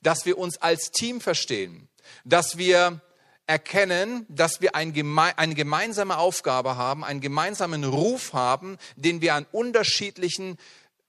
dass 0.03 0.27
wir 0.27 0.37
uns 0.37 0.59
als 0.59 0.91
Team 0.91 1.21
verstehen, 1.21 1.89
dass 2.23 2.59
wir 2.59 3.01
erkennen, 3.47 4.27
dass 4.29 4.61
wir 4.61 4.75
ein 4.75 4.93
geme 4.93 5.35
eine 5.39 5.55
gemeinsame 5.55 6.19
Aufgabe 6.19 6.77
haben, 6.77 7.03
einen 7.03 7.19
gemeinsamen 7.19 7.83
Ruf 7.83 8.33
haben, 8.33 8.77
den 8.95 9.21
wir 9.21 9.33
an 9.33 9.47
unterschiedlichen 9.51 10.57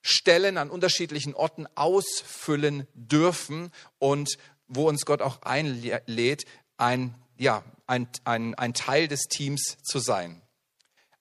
Stellen, 0.01 0.57
an 0.57 0.71
unterschiedlichen 0.71 1.35
Orten 1.35 1.67
ausfüllen 1.75 2.87
dürfen 2.95 3.71
und 3.99 4.39
wo 4.67 4.89
uns 4.89 5.05
Gott 5.05 5.21
auch 5.21 5.43
einlädt, 5.43 6.45
ein, 6.77 7.13
ja, 7.37 7.63
ein, 7.87 8.07
ein, 8.25 8.55
ein 8.55 8.73
Teil 8.73 9.07
des 9.07 9.23
Teams 9.23 9.77
zu 9.83 9.99
sein. 9.99 10.41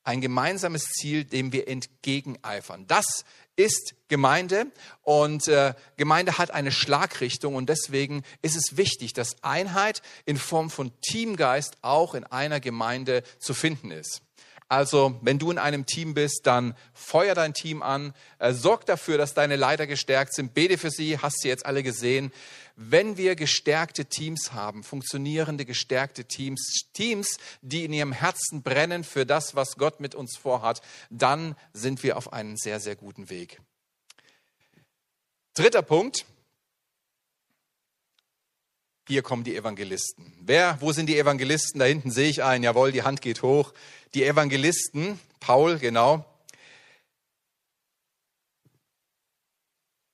Ein 0.04 0.20
gemeinsames 0.20 0.84
Ziel, 0.84 1.24
dem 1.24 1.52
wir 1.52 1.66
entgegeneifern. 1.66 2.86
Das 2.86 3.24
ist 3.56 3.94
Gemeinde 4.08 4.66
und 5.02 5.48
äh, 5.48 5.74
Gemeinde 5.96 6.38
hat 6.38 6.50
eine 6.50 6.70
Schlagrichtung 6.70 7.54
und 7.54 7.68
deswegen 7.68 8.22
ist 8.42 8.56
es 8.56 8.76
wichtig, 8.76 9.14
dass 9.14 9.42
Einheit 9.42 10.02
in 10.26 10.36
Form 10.36 10.70
von 10.70 10.92
Teamgeist 11.00 11.78
auch 11.82 12.14
in 12.14 12.24
einer 12.24 12.60
Gemeinde 12.60 13.22
zu 13.38 13.54
finden 13.54 13.90
ist. 13.90 14.22
Also, 14.68 15.16
wenn 15.22 15.38
du 15.38 15.52
in 15.52 15.58
einem 15.58 15.86
Team 15.86 16.14
bist, 16.14 16.40
dann 16.44 16.74
feuer 16.92 17.36
dein 17.36 17.54
Team 17.54 17.82
an, 17.82 18.14
äh, 18.40 18.52
sorg 18.52 18.84
dafür, 18.84 19.16
dass 19.16 19.32
deine 19.32 19.54
Leiter 19.54 19.86
gestärkt 19.86 20.34
sind, 20.34 20.54
bete 20.54 20.76
für 20.76 20.90
sie, 20.90 21.18
hast 21.18 21.40
sie 21.40 21.48
jetzt 21.48 21.64
alle 21.66 21.84
gesehen. 21.84 22.32
Wenn 22.74 23.16
wir 23.16 23.36
gestärkte 23.36 24.06
Teams 24.06 24.52
haben, 24.52 24.82
funktionierende 24.82 25.64
gestärkte 25.64 26.24
Teams, 26.24 26.84
Teams, 26.92 27.38
die 27.62 27.84
in 27.84 27.92
ihrem 27.92 28.12
Herzen 28.12 28.62
brennen 28.62 29.04
für 29.04 29.24
das, 29.24 29.54
was 29.54 29.76
Gott 29.76 30.00
mit 30.00 30.16
uns 30.16 30.36
vorhat, 30.36 30.82
dann 31.10 31.54
sind 31.72 32.02
wir 32.02 32.16
auf 32.16 32.32
einem 32.32 32.56
sehr, 32.56 32.80
sehr 32.80 32.96
guten 32.96 33.30
Weg. 33.30 33.60
Dritter 35.54 35.82
Punkt. 35.82 36.26
Hier 39.08 39.22
kommen 39.22 39.44
die 39.44 39.56
Evangelisten. 39.56 40.32
Wer, 40.40 40.78
wo 40.80 40.92
sind 40.92 41.06
die 41.06 41.18
Evangelisten? 41.18 41.78
Da 41.78 41.84
hinten 41.84 42.10
sehe 42.10 42.28
ich 42.28 42.42
einen. 42.42 42.64
Jawohl, 42.64 42.92
die 42.92 43.02
Hand 43.02 43.22
geht 43.22 43.42
hoch 43.42 43.72
die 44.16 44.24
Evangelisten, 44.24 45.20
Paul, 45.40 45.78
genau. 45.78 46.24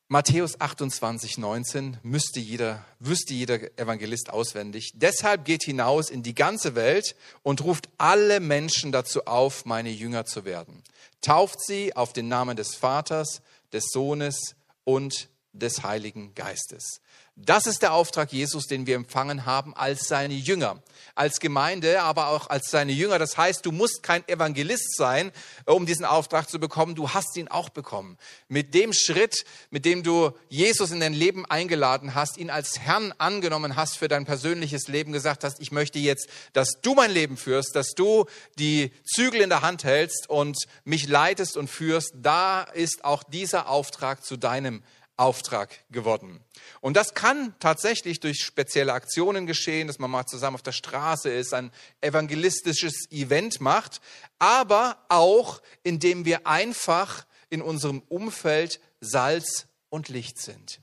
Matthäus 0.08 0.60
28, 0.60 1.38
19 1.38 1.98
müsste 2.02 2.40
jeder, 2.40 2.84
wüsste 2.98 3.32
jeder 3.32 3.60
Evangelist 3.78 4.28
auswendig. 4.28 4.90
Deshalb 4.94 5.44
geht 5.44 5.62
hinaus 5.62 6.10
in 6.10 6.24
die 6.24 6.34
ganze 6.34 6.74
Welt 6.74 7.14
und 7.44 7.62
ruft 7.62 7.88
alle 7.96 8.40
Menschen 8.40 8.90
dazu 8.90 9.24
auf, 9.24 9.64
meine 9.64 9.90
Jünger 9.90 10.26
zu 10.26 10.44
werden. 10.44 10.82
Tauft 11.20 11.64
sie 11.64 11.94
auf 11.94 12.12
den 12.12 12.26
Namen 12.26 12.56
des 12.56 12.74
Vaters, 12.74 13.40
des 13.72 13.84
Sohnes 13.90 14.56
und 14.84 15.28
des 15.52 15.82
Heiligen 15.82 16.34
Geistes. 16.34 17.00
Das 17.34 17.66
ist 17.66 17.80
der 17.80 17.94
Auftrag 17.94 18.30
Jesus, 18.30 18.66
den 18.66 18.86
wir 18.86 18.94
empfangen 18.94 19.46
haben 19.46 19.74
als 19.74 20.06
seine 20.06 20.34
Jünger, 20.34 20.82
als 21.14 21.40
Gemeinde, 21.40 22.02
aber 22.02 22.28
auch 22.28 22.50
als 22.50 22.70
seine 22.70 22.92
Jünger. 22.92 23.18
Das 23.18 23.38
heißt, 23.38 23.64
du 23.64 23.72
musst 23.72 24.02
kein 24.02 24.26
Evangelist 24.28 24.96
sein, 24.96 25.32
um 25.64 25.86
diesen 25.86 26.04
Auftrag 26.04 26.50
zu 26.50 26.60
bekommen. 26.60 26.94
Du 26.94 27.10
hast 27.10 27.34
ihn 27.38 27.48
auch 27.48 27.70
bekommen. 27.70 28.18
Mit 28.48 28.74
dem 28.74 28.92
Schritt, 28.92 29.46
mit 29.70 29.86
dem 29.86 30.02
du 30.02 30.32
Jesus 30.50 30.90
in 30.90 31.00
dein 31.00 31.14
Leben 31.14 31.46
eingeladen 31.46 32.14
hast, 32.14 32.36
ihn 32.36 32.50
als 32.50 32.78
Herrn 32.78 33.14
angenommen 33.16 33.76
hast 33.76 33.96
für 33.96 34.08
dein 34.08 34.26
persönliches 34.26 34.88
Leben, 34.88 35.12
gesagt 35.12 35.42
hast, 35.42 35.58
ich 35.60 35.72
möchte 35.72 35.98
jetzt, 35.98 36.28
dass 36.52 36.82
du 36.82 36.94
mein 36.94 37.10
Leben 37.10 37.38
führst, 37.38 37.74
dass 37.74 37.94
du 37.94 38.26
die 38.58 38.92
Zügel 39.04 39.40
in 39.40 39.48
der 39.48 39.62
Hand 39.62 39.84
hältst 39.84 40.28
und 40.28 40.58
mich 40.84 41.08
leitest 41.08 41.56
und 41.56 41.68
führst, 41.68 42.12
da 42.14 42.62
ist 42.62 43.06
auch 43.06 43.22
dieser 43.22 43.70
Auftrag 43.70 44.22
zu 44.22 44.36
deinem 44.36 44.82
Auftrag 45.16 45.84
geworden. 45.90 46.42
Und 46.80 46.96
das 46.96 47.14
kann 47.14 47.54
tatsächlich 47.60 48.20
durch 48.20 48.38
spezielle 48.42 48.92
Aktionen 48.92 49.46
geschehen, 49.46 49.86
dass 49.86 49.98
man 49.98 50.10
mal 50.10 50.26
zusammen 50.26 50.54
auf 50.54 50.62
der 50.62 50.72
Straße 50.72 51.30
ist, 51.30 51.54
ein 51.54 51.70
evangelistisches 52.00 53.10
Event 53.10 53.60
macht, 53.60 54.00
aber 54.38 55.04
auch 55.08 55.60
indem 55.82 56.24
wir 56.24 56.46
einfach 56.46 57.26
in 57.50 57.62
unserem 57.62 58.02
Umfeld 58.08 58.80
Salz 59.00 59.66
und 59.90 60.08
Licht 60.08 60.38
sind. 60.38 60.80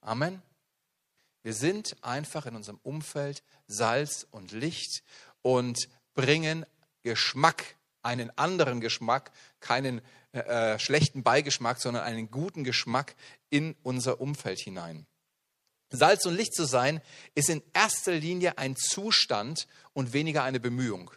Amen. 0.00 0.42
Wir 1.42 1.54
sind 1.54 1.96
einfach 2.02 2.46
in 2.46 2.56
unserem 2.56 2.80
Umfeld 2.82 3.42
Salz 3.66 4.26
und 4.30 4.52
Licht 4.52 5.02
und 5.42 5.88
bringen 6.14 6.66
Geschmack, 7.02 7.76
einen 8.02 8.36
anderen 8.36 8.80
Geschmack, 8.80 9.30
keinen 9.60 10.02
äh, 10.32 10.78
schlechten 10.78 11.22
Beigeschmack, 11.22 11.80
sondern 11.80 12.04
einen 12.04 12.30
guten 12.30 12.64
Geschmack 12.64 13.16
in 13.48 13.74
unser 13.82 14.20
Umfeld 14.20 14.60
hinein. 14.60 15.06
Salz 15.90 16.24
und 16.26 16.36
Licht 16.36 16.54
zu 16.54 16.64
sein, 16.64 17.00
ist 17.34 17.48
in 17.48 17.62
erster 17.72 18.12
Linie 18.12 18.58
ein 18.58 18.76
Zustand 18.76 19.66
und 19.92 20.12
weniger 20.12 20.44
eine 20.44 20.60
Bemühung. 20.60 21.10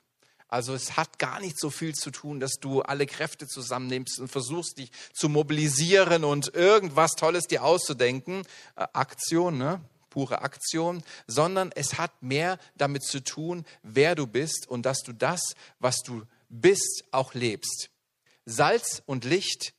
Also 0.47 0.73
es 0.73 0.97
hat 0.97 1.19
gar 1.19 1.39
nicht 1.39 1.59
so 1.59 1.69
viel 1.69 1.93
zu 1.93 2.11
tun, 2.11 2.39
dass 2.39 2.53
du 2.59 2.81
alle 2.81 3.05
Kräfte 3.05 3.47
zusammennimmst 3.47 4.19
und 4.19 4.27
versuchst 4.27 4.77
dich 4.77 4.91
zu 5.11 5.29
mobilisieren 5.29 6.23
und 6.23 6.53
irgendwas 6.53 7.11
Tolles 7.11 7.45
dir 7.45 7.63
auszudenken. 7.63 8.43
Äh, 8.75 8.87
Aktion, 8.93 9.57
ne? 9.57 9.81
pure 10.11 10.43
Aktion, 10.43 11.03
sondern 11.25 11.71
es 11.73 11.97
hat 11.97 12.21
mehr 12.21 12.59
damit 12.75 13.03
zu 13.03 13.23
tun, 13.23 13.65
wer 13.81 14.13
du 14.13 14.27
bist 14.27 14.67
und 14.67 14.85
dass 14.85 15.01
du 15.01 15.11
das, 15.11 15.41
was 15.79 15.97
du 16.05 16.21
bist, 16.49 17.03
auch 17.09 17.33
lebst. 17.33 17.89
Salz 18.45 19.01
und 19.05 19.25
Licht 19.25 19.73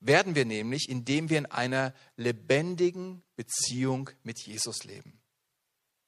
werden 0.00 0.34
wir 0.34 0.44
nämlich, 0.44 0.88
indem 0.88 1.30
wir 1.30 1.38
in 1.38 1.46
einer 1.46 1.94
lebendigen 2.16 3.22
Beziehung 3.34 4.10
mit 4.22 4.40
Jesus 4.40 4.84
leben. 4.84 5.20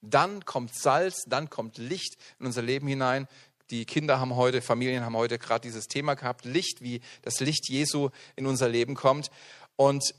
Dann 0.01 0.45
kommt 0.45 0.75
Salz, 0.75 1.25
dann 1.27 1.51
kommt 1.51 1.79
Licht 1.79 2.17
in 2.39 2.47
unser 2.47 2.63
Leben 2.63 2.87
hinein. 2.87 3.27
Die 3.71 3.85
Kinder 3.85 4.21
haben 4.21 4.37
heute, 4.37 4.63
Familien 4.63 5.05
haben 5.05 5.17
heute 5.17 5.39
gerade 5.39 5.67
dieses 5.67 5.89
Thema 5.89 6.15
gehabt, 6.15 6.45
Licht, 6.45 6.81
wie 6.81 7.01
das 7.23 7.41
Licht 7.41 7.69
Jesu 7.69 8.11
in 8.37 8.47
unser 8.47 8.69
Leben 8.69 8.95
kommt. 8.95 9.31
Und 9.77 10.15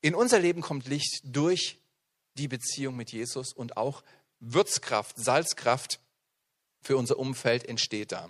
in 0.00 0.14
unser 0.14 0.40
Leben 0.40 0.60
kommt 0.60 0.86
Licht 0.86 1.20
durch 1.24 1.78
die 2.36 2.48
Beziehung 2.48 2.96
mit 2.96 3.12
Jesus 3.12 3.52
und 3.52 3.76
auch 3.76 4.02
Würzkraft, 4.40 5.16
Salzkraft 5.16 6.00
für 6.82 6.96
unser 6.96 7.18
Umfeld 7.18 7.64
entsteht 7.64 8.12
da. 8.12 8.28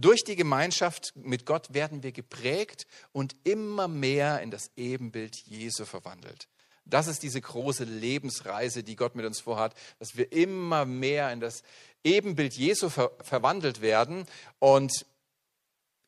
Durch 0.00 0.24
die 0.24 0.34
Gemeinschaft 0.34 1.12
mit 1.14 1.44
Gott 1.44 1.74
werden 1.74 2.02
wir 2.02 2.12
geprägt 2.12 2.86
und 3.12 3.36
immer 3.44 3.86
mehr 3.86 4.40
in 4.40 4.50
das 4.50 4.70
Ebenbild 4.74 5.36
Jesu 5.44 5.84
verwandelt. 5.84 6.48
Das 6.86 7.06
ist 7.06 7.22
diese 7.22 7.42
große 7.42 7.84
Lebensreise, 7.84 8.82
die 8.82 8.96
Gott 8.96 9.14
mit 9.14 9.26
uns 9.26 9.40
vorhat, 9.40 9.74
dass 9.98 10.16
wir 10.16 10.32
immer 10.32 10.86
mehr 10.86 11.30
in 11.32 11.40
das 11.40 11.62
Ebenbild 12.02 12.54
Jesu 12.54 12.88
ver 12.88 13.10
verwandelt 13.20 13.82
werden. 13.82 14.24
Und 14.58 15.04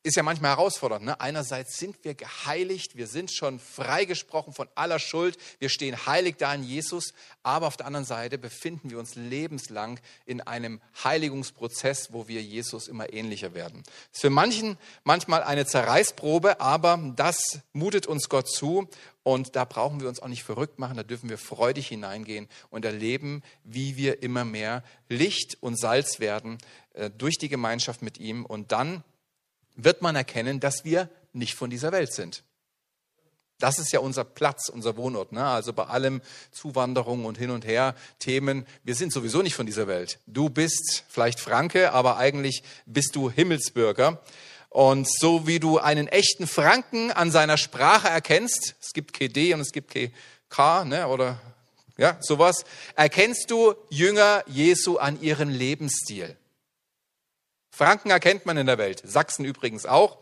ist 0.03 0.17
ja 0.17 0.23
manchmal 0.23 0.51
herausfordernd. 0.51 1.05
Ne? 1.05 1.19
Einerseits 1.21 1.77
sind 1.77 2.03
wir 2.03 2.13
geheiligt, 2.13 2.97
wir 2.97 3.07
sind 3.07 3.31
schon 3.31 3.57
freigesprochen 3.57 4.53
von 4.53 4.67
aller 4.75 4.99
Schuld, 4.99 5.37
wir 5.59 5.69
stehen 5.69 6.05
heilig 6.05 6.35
da 6.37 6.53
in 6.53 6.63
Jesus, 6.63 7.13
aber 7.41 7.67
auf 7.67 7.77
der 7.77 7.87
anderen 7.87 8.05
Seite 8.05 8.37
befinden 8.37 8.91
wir 8.91 8.99
uns 8.99 9.15
lebenslang 9.15 10.01
in 10.25 10.41
einem 10.41 10.81
Heiligungsprozess, 11.03 12.11
wo 12.11 12.27
wir 12.27 12.41
Jesus 12.41 12.89
immer 12.89 13.13
ähnlicher 13.13 13.53
werden. 13.53 13.83
Ist 14.11 14.21
für 14.21 14.29
manchen 14.29 14.77
manchmal 15.05 15.41
eine 15.41 15.65
Zerreißprobe, 15.65 16.59
aber 16.59 16.99
das 17.15 17.59
mutet 17.71 18.05
uns 18.05 18.27
Gott 18.27 18.49
zu 18.49 18.89
und 19.23 19.55
da 19.55 19.63
brauchen 19.63 20.01
wir 20.01 20.09
uns 20.09 20.21
auch 20.21 20.27
nicht 20.27 20.43
verrückt 20.43 20.79
machen, 20.79 20.97
da 20.97 21.03
dürfen 21.03 21.29
wir 21.29 21.37
freudig 21.37 21.87
hineingehen 21.87 22.49
und 22.69 22.83
erleben, 22.83 23.41
wie 23.63 23.95
wir 23.95 24.21
immer 24.21 24.43
mehr 24.43 24.83
Licht 25.07 25.57
und 25.61 25.79
Salz 25.79 26.19
werden 26.19 26.57
äh, 26.93 27.09
durch 27.09 27.37
die 27.37 27.47
Gemeinschaft 27.47 28.01
mit 28.01 28.17
ihm 28.17 28.45
und 28.45 28.73
dann 28.73 29.01
wird 29.75 30.01
man 30.01 30.15
erkennen, 30.15 30.59
dass 30.59 30.85
wir 30.85 31.09
nicht 31.33 31.55
von 31.55 31.69
dieser 31.69 31.91
Welt 31.91 32.13
sind. 32.13 32.43
Das 33.59 33.79
ist 33.79 33.93
ja 33.93 33.99
unser 33.99 34.23
Platz, 34.25 34.67
unser 34.67 34.97
Wohnort. 34.97 35.31
Ne? 35.31 35.43
Also 35.45 35.71
bei 35.73 35.85
allem 35.85 36.21
Zuwanderung 36.51 37.25
und 37.25 37.37
hin 37.37 37.49
und 37.49 37.65
her 37.65 37.95
Themen, 38.19 38.65
wir 38.83 38.95
sind 38.95 39.13
sowieso 39.13 39.41
nicht 39.41 39.55
von 39.55 39.65
dieser 39.65 39.87
Welt. 39.87 40.19
Du 40.27 40.49
bist 40.49 41.05
vielleicht 41.07 41.39
Franke, 41.39 41.93
aber 41.93 42.17
eigentlich 42.17 42.63
bist 42.85 43.15
du 43.15 43.31
Himmelsbürger. 43.31 44.21
Und 44.69 45.07
so 45.09 45.47
wie 45.47 45.59
du 45.59 45.77
einen 45.77 46.07
echten 46.07 46.47
Franken 46.47 47.11
an 47.11 47.31
seiner 47.31 47.57
Sprache 47.57 48.09
erkennst, 48.09 48.75
es 48.81 48.91
gibt 48.91 49.13
KD 49.13 49.53
und 49.53 49.61
es 49.61 49.71
gibt 49.71 49.93
KK, 49.93 50.85
ne? 50.85 51.07
oder 51.07 51.39
ja, 51.95 52.17
sowas, 52.21 52.65
erkennst 52.95 53.51
du 53.51 53.75
Jünger 53.89 54.43
Jesu 54.47 54.97
an 54.97 55.21
ihren 55.21 55.49
Lebensstil. 55.49 56.35
Franken 57.75 58.11
erkennt 58.11 58.45
man 58.45 58.55
in 58.57 58.67
der 58.67 58.77
Welt, 58.77 59.01
Sachsen 59.03 59.45
übrigens 59.45 59.87
auch. 59.87 60.19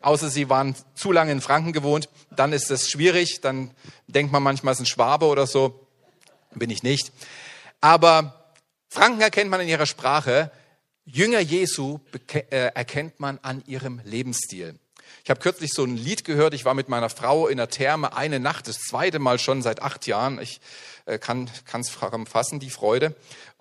Außer 0.00 0.30
sie 0.30 0.48
waren 0.48 0.74
zu 0.94 1.12
lange 1.12 1.30
in 1.30 1.42
Franken 1.42 1.74
gewohnt, 1.74 2.08
dann 2.30 2.54
ist 2.54 2.70
es 2.70 2.90
schwierig, 2.90 3.42
dann 3.42 3.70
denkt 4.06 4.32
man 4.32 4.42
manchmal, 4.42 4.72
es 4.72 4.78
ist 4.78 4.84
ein 4.84 4.86
Schwabe 4.86 5.26
oder 5.26 5.46
so. 5.46 5.86
Bin 6.54 6.70
ich 6.70 6.82
nicht. 6.82 7.12
Aber 7.82 8.50
Franken 8.88 9.20
erkennt 9.20 9.50
man 9.50 9.60
in 9.60 9.68
ihrer 9.68 9.84
Sprache. 9.84 10.50
Jünger 11.04 11.40
Jesu 11.40 11.98
äh, 12.32 12.70
erkennt 12.74 13.20
man 13.20 13.38
an 13.42 13.62
ihrem 13.66 14.00
Lebensstil. 14.02 14.78
Ich 15.24 15.30
habe 15.30 15.40
kürzlich 15.40 15.72
so 15.72 15.84
ein 15.84 15.96
Lied 15.96 16.24
gehört. 16.24 16.54
Ich 16.54 16.64
war 16.64 16.74
mit 16.74 16.88
meiner 16.88 17.08
Frau 17.08 17.48
in 17.48 17.56
der 17.56 17.68
Therme 17.68 18.16
eine 18.16 18.40
Nacht, 18.40 18.68
das 18.68 18.78
zweite 18.78 19.18
Mal 19.18 19.38
schon 19.38 19.62
seit 19.62 19.80
acht 19.82 20.06
Jahren. 20.06 20.38
Ich 20.40 20.60
äh, 21.06 21.18
kann 21.18 21.48
es 21.80 21.90
fassen, 21.90 22.60
die 22.60 22.70
Freude. 22.70 23.14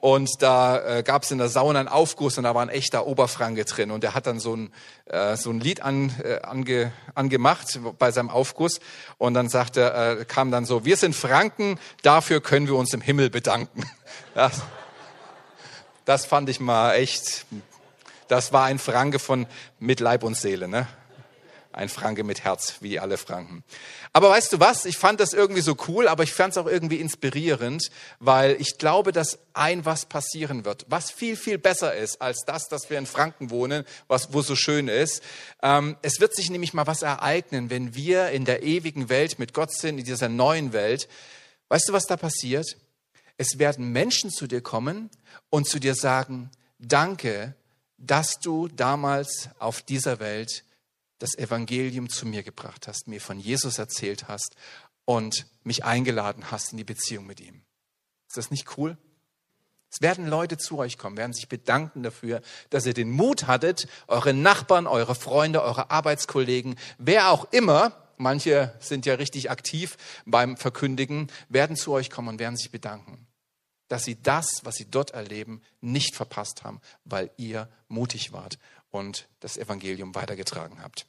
Und 0.04 0.30
da 0.42 0.98
äh, 0.98 1.04
gab 1.04 1.24
es 1.24 1.32
in 1.32 1.38
der 1.38 1.48
Sauna 1.48 1.80
einen 1.80 1.88
Aufguss 1.88 2.38
und 2.38 2.44
da 2.44 2.54
war 2.54 2.62
ein 2.62 2.68
echter 2.68 3.08
Oberfranke 3.08 3.64
drin. 3.64 3.90
Und 3.90 4.04
der 4.04 4.14
hat 4.14 4.28
dann 4.28 4.38
so 4.38 4.54
ein, 4.54 4.74
äh, 5.06 5.38
so 5.38 5.50
ein 5.50 5.62
Lied 5.62 5.82
an, 5.82 6.14
äh, 6.22 6.42
ange, 6.42 6.92
angemacht 7.16 7.80
bei 7.98 8.12
seinem 8.12 8.30
Aufguss. 8.30 8.82
Und 9.18 9.34
dann 9.34 9.48
sagte, 9.48 9.94
äh, 10.22 10.26
kam 10.26 10.52
dann 10.52 10.66
so, 10.66 10.84
wir 10.84 10.98
sind 10.98 11.16
Franken, 11.16 11.80
dafür 12.02 12.42
können 12.42 12.68
wir 12.68 12.76
uns 12.76 12.94
im 12.94 13.00
Himmel 13.02 13.30
bedanken. 13.30 13.84
Das, 14.36 14.62
das 16.06 16.26
fand 16.26 16.50
ich 16.50 16.60
mal 16.60 16.96
echt, 16.96 17.46
das 18.28 18.52
war 18.52 18.66
ein 18.66 18.80
Franke 18.80 19.20
von 19.20 19.46
mit 19.80 20.00
Leib 20.00 20.24
und 20.24 20.36
Seele. 20.36 20.68
Ne? 20.68 20.88
Ein 21.74 21.90
Franke 21.90 22.24
mit 22.24 22.44
Herz, 22.44 22.76
wie 22.82 23.00
alle 23.00 23.18
Franken. 23.18 23.64
Aber 24.12 24.30
weißt 24.30 24.54
du 24.54 24.60
was? 24.60 24.86
Ich 24.86 24.98
fand 24.98 25.20
das 25.20 25.34
irgendwie 25.34 25.62
so 25.62 25.76
cool, 25.88 26.08
aber 26.08 26.24
ich 26.24 26.34
fand 26.34 26.52
es 26.52 26.58
auch 26.58 26.68
irgendwie 26.68 26.98
inspirierend, 26.98 27.90
weil 28.20 28.56
ich 28.60 28.78
glaube, 28.78 29.12
dass 29.12 29.40
ein 29.54 29.86
was 29.86 30.06
passieren 30.06 30.66
wird, 30.66 30.86
was 30.88 31.12
viel, 31.12 31.36
viel 31.36 31.58
besser 31.58 31.96
ist 31.96 32.22
als 32.22 32.44
das, 32.46 32.68
dass 32.70 32.90
wir 32.90 32.98
in 32.98 33.06
Franken 33.06 33.50
wohnen, 33.50 33.84
was, 34.08 34.34
wo 34.34 34.42
so 34.42 34.56
schön 34.56 34.88
ist. 34.88 35.22
Ähm, 35.62 35.98
es 36.02 36.20
wird 36.20 36.36
sich 36.36 36.50
nämlich 36.50 36.74
mal 36.74 36.88
was 36.88 37.02
ereignen, 37.02 37.70
wenn 37.70 37.96
wir 37.96 38.30
in 38.30 38.46
der 38.46 38.64
ewigen 38.64 39.10
Welt 39.10 39.40
mit 39.40 39.54
Gott 39.54 39.74
sind, 39.74 39.98
in 40.00 40.06
dieser 40.06 40.30
neuen 40.30 40.74
Welt. 40.74 41.08
Weißt 41.70 41.90
du, 41.90 41.94
was 41.94 42.06
da 42.06 42.18
passiert? 42.18 42.78
Es 43.38 43.58
werden 43.58 43.92
Menschen 43.92 44.30
zu 44.30 44.48
dir 44.48 44.62
kommen 44.62 45.10
und 45.50 45.68
zu 45.68 45.80
dir 45.80 45.96
sagen, 45.96 46.52
danke, 46.78 47.56
dass 47.98 48.40
du 48.40 48.68
damals 48.68 49.50
auf 49.60 49.82
dieser 49.82 50.20
Welt 50.20 50.64
das 51.24 51.38
Evangelium 51.38 52.10
zu 52.10 52.26
mir 52.26 52.44
gebracht 52.44 52.86
hast, 52.86 53.08
mir 53.08 53.22
von 53.22 53.40
Jesus 53.40 53.78
erzählt 53.78 54.28
hast 54.28 54.58
und 55.06 55.46
mich 55.64 55.86
eingeladen 55.86 56.52
hast 56.52 56.74
in 56.74 56.78
die 56.78 56.84
Beziehung 56.84 57.26
mit 57.26 57.40
ihm. 57.40 57.62
Ist 58.28 58.36
das 58.36 58.52
nicht 58.52 58.78
cool? 58.78 58.98
Es 59.90 60.02
werden 60.02 60.28
Leute 60.28 60.58
zu 60.58 60.80
euch 60.80 60.98
kommen, 60.98 61.16
werden 61.16 61.32
sich 61.32 61.48
bedanken 61.48 62.04
dafür, 62.04 62.42
dass 62.72 62.86
ihr 62.86 62.94
den 62.94 63.10
Mut 63.10 63.48
hattet, 63.48 63.88
eure 64.08 64.34
Nachbarn, 64.34 64.86
eure 64.86 65.16
Freunde, 65.16 65.64
eure 65.64 65.92
Arbeitskollegen, 65.92 66.76
wer 66.98 67.30
auch 67.30 67.46
immer, 67.54 67.96
manche 68.18 68.76
sind 68.82 69.06
ja 69.06 69.14
richtig 69.14 69.50
aktiv 69.50 69.96
beim 70.26 70.58
Verkündigen, 70.58 71.32
werden 71.48 71.78
zu 71.78 71.94
euch 71.94 72.10
kommen 72.10 72.28
und 72.28 72.40
werden 72.40 72.58
sich 72.58 72.70
bedanken, 72.70 73.28
dass 73.88 74.04
sie 74.04 74.22
das, 74.22 74.50
was 74.64 74.76
sie 74.76 74.92
dort 74.92 75.12
erleben, 75.12 75.62
nicht 75.80 76.18
verpasst 76.18 76.66
haben, 76.66 76.82
weil 77.06 77.32
ihr 77.38 77.70
mutig 77.88 78.34
wart 78.34 78.60
und 78.90 79.30
das 79.40 79.56
Evangelium 79.56 80.16
weitergetragen 80.16 80.84
habt. 80.84 81.08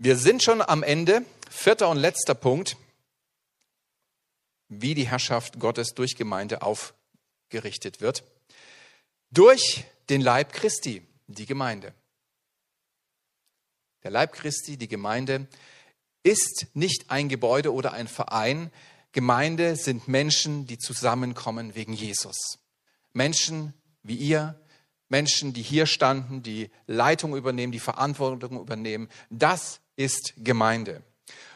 Wir 0.00 0.16
sind 0.16 0.44
schon 0.44 0.62
am 0.62 0.84
Ende. 0.84 1.24
Vierter 1.50 1.88
und 1.88 1.96
letzter 1.96 2.34
Punkt, 2.34 2.76
wie 4.68 4.94
die 4.94 5.08
Herrschaft 5.08 5.58
Gottes 5.58 5.94
durch 5.94 6.14
Gemeinde 6.14 6.62
aufgerichtet 6.62 8.00
wird. 8.00 8.22
Durch 9.30 9.84
den 10.08 10.20
Leib 10.20 10.52
Christi, 10.52 11.02
die 11.26 11.46
Gemeinde. 11.46 11.94
Der 14.04 14.12
Leib 14.12 14.34
Christi, 14.34 14.76
die 14.76 14.86
Gemeinde, 14.86 15.48
ist 16.22 16.66
nicht 16.74 17.10
ein 17.10 17.28
Gebäude 17.28 17.72
oder 17.72 17.92
ein 17.92 18.06
Verein. 18.06 18.70
Gemeinde 19.10 19.74
sind 19.74 20.06
Menschen, 20.06 20.66
die 20.66 20.78
zusammenkommen 20.78 21.74
wegen 21.74 21.92
Jesus. 21.92 22.58
Menschen 23.14 23.74
wie 24.04 24.16
ihr, 24.16 24.60
Menschen, 25.08 25.54
die 25.54 25.62
hier 25.62 25.86
standen, 25.86 26.42
die 26.42 26.70
Leitung 26.86 27.34
übernehmen, 27.34 27.72
die 27.72 27.80
Verantwortung 27.80 28.60
übernehmen. 28.60 29.08
Das 29.30 29.80
ist 29.98 30.34
Gemeinde. 30.36 31.02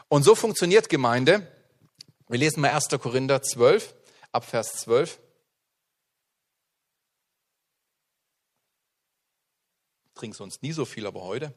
Und 0.08 0.24
so 0.24 0.34
funktioniert 0.34 0.88
Gemeinde. 0.88 1.46
Wir 2.28 2.38
lesen 2.38 2.60
mal 2.60 2.70
1. 2.70 2.88
Korinther 3.00 3.40
12, 3.40 3.94
ab 4.32 4.44
Vers 4.44 4.72
12. 4.78 5.20
Trink 10.14 10.34
sonst 10.34 10.62
nie 10.62 10.72
so 10.72 10.84
viel, 10.84 11.06
aber 11.06 11.22
heute. 11.22 11.54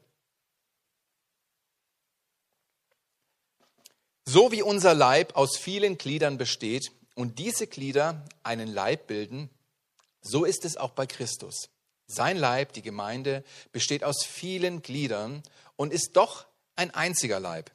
So 4.25 4.51
wie 4.51 4.61
unser 4.61 4.93
Leib 4.93 5.35
aus 5.35 5.57
vielen 5.57 5.97
Gliedern 5.97 6.37
besteht 6.37 6.91
und 7.15 7.39
diese 7.39 7.65
Glieder 7.65 8.23
einen 8.43 8.67
Leib 8.67 9.07
bilden, 9.07 9.49
so 10.21 10.45
ist 10.45 10.65
es 10.65 10.77
auch 10.77 10.91
bei 10.91 11.07
Christus. 11.07 11.69
Sein 12.07 12.37
Leib, 12.37 12.73
die 12.73 12.83
Gemeinde, 12.83 13.43
besteht 13.71 14.03
aus 14.03 14.23
vielen 14.23 14.83
Gliedern 14.83 15.41
und 15.75 15.91
ist 15.91 16.11
doch 16.13 16.45
ein 16.75 16.91
einziger 16.91 17.39
Leib. 17.39 17.71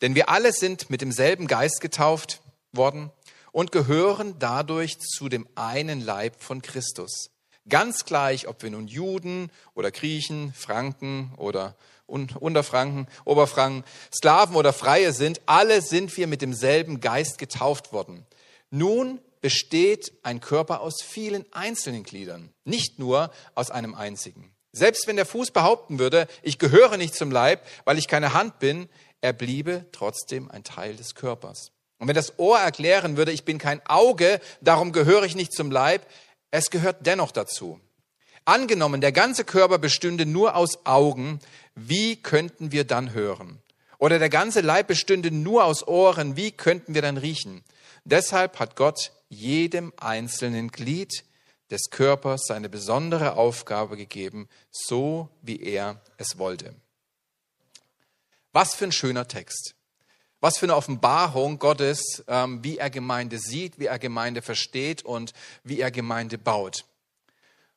Denn 0.00 0.14
wir 0.14 0.28
alle 0.28 0.52
sind 0.52 0.90
mit 0.90 1.00
demselben 1.00 1.46
Geist 1.46 1.80
getauft 1.80 2.40
worden 2.72 3.10
und 3.52 3.72
gehören 3.72 4.38
dadurch 4.38 4.98
zu 4.98 5.28
dem 5.28 5.46
einen 5.54 6.00
Leib 6.00 6.42
von 6.42 6.62
Christus. 6.62 7.30
Ganz 7.68 8.04
gleich, 8.04 8.46
ob 8.46 8.62
wir 8.62 8.70
nun 8.70 8.88
Juden 8.88 9.50
oder 9.74 9.90
Griechen, 9.90 10.52
Franken 10.52 11.32
oder 11.36 11.76
Unterfranken, 12.06 13.06
Oberfranken, 13.24 13.84
Sklaven 14.14 14.56
oder 14.56 14.74
Freie 14.74 15.12
sind, 15.12 15.40
alle 15.46 15.80
sind 15.80 16.14
wir 16.16 16.26
mit 16.26 16.42
demselben 16.42 17.00
Geist 17.00 17.38
getauft 17.38 17.92
worden. 17.92 18.26
Nun 18.70 19.20
besteht 19.40 20.12
ein 20.22 20.40
Körper 20.40 20.80
aus 20.80 21.02
vielen 21.02 21.46
einzelnen 21.52 22.02
Gliedern, 22.02 22.52
nicht 22.64 22.98
nur 22.98 23.30
aus 23.54 23.70
einem 23.70 23.94
einzigen. 23.94 24.53
Selbst 24.74 25.06
wenn 25.06 25.14
der 25.14 25.24
Fuß 25.24 25.52
behaupten 25.52 26.00
würde, 26.00 26.26
ich 26.42 26.58
gehöre 26.58 26.96
nicht 26.96 27.14
zum 27.14 27.30
Leib, 27.30 27.64
weil 27.84 27.96
ich 27.96 28.08
keine 28.08 28.34
Hand 28.34 28.58
bin, 28.58 28.88
er 29.20 29.32
bliebe 29.32 29.86
trotzdem 29.92 30.50
ein 30.50 30.64
Teil 30.64 30.96
des 30.96 31.14
Körpers. 31.14 31.70
Und 31.98 32.08
wenn 32.08 32.16
das 32.16 32.40
Ohr 32.40 32.58
erklären 32.58 33.16
würde, 33.16 33.30
ich 33.30 33.44
bin 33.44 33.58
kein 33.58 33.80
Auge, 33.86 34.40
darum 34.60 34.90
gehöre 34.90 35.22
ich 35.22 35.36
nicht 35.36 35.52
zum 35.52 35.70
Leib, 35.70 36.04
es 36.50 36.70
gehört 36.70 37.06
dennoch 37.06 37.30
dazu. 37.30 37.80
Angenommen, 38.44 39.00
der 39.00 39.12
ganze 39.12 39.44
Körper 39.44 39.78
bestünde 39.78 40.26
nur 40.26 40.56
aus 40.56 40.84
Augen, 40.84 41.38
wie 41.76 42.16
könnten 42.16 42.72
wir 42.72 42.82
dann 42.82 43.14
hören? 43.14 43.62
Oder 43.98 44.18
der 44.18 44.28
ganze 44.28 44.60
Leib 44.60 44.88
bestünde 44.88 45.30
nur 45.30 45.64
aus 45.64 45.86
Ohren, 45.86 46.36
wie 46.36 46.50
könnten 46.50 46.94
wir 46.94 47.02
dann 47.02 47.16
riechen? 47.16 47.62
Deshalb 48.04 48.58
hat 48.58 48.74
Gott 48.74 49.12
jedem 49.28 49.92
einzelnen 49.98 50.68
Glied 50.72 51.24
des 51.74 51.90
Körpers 51.90 52.42
seine 52.46 52.68
besondere 52.68 53.34
Aufgabe 53.36 53.96
gegeben, 53.96 54.48
so 54.70 55.28
wie 55.42 55.60
er 55.60 56.00
es 56.16 56.38
wollte. 56.38 56.74
Was 58.52 58.76
für 58.76 58.84
ein 58.84 58.92
schöner 58.92 59.26
Text. 59.26 59.74
Was 60.40 60.58
für 60.58 60.66
eine 60.66 60.76
Offenbarung 60.76 61.58
Gottes, 61.58 62.22
ähm, 62.28 62.62
wie 62.62 62.78
er 62.78 62.90
Gemeinde 62.90 63.38
sieht, 63.38 63.78
wie 63.78 63.86
er 63.86 63.98
Gemeinde 63.98 64.40
versteht 64.40 65.04
und 65.04 65.32
wie 65.64 65.80
er 65.80 65.90
Gemeinde 65.90 66.38
baut. 66.38 66.84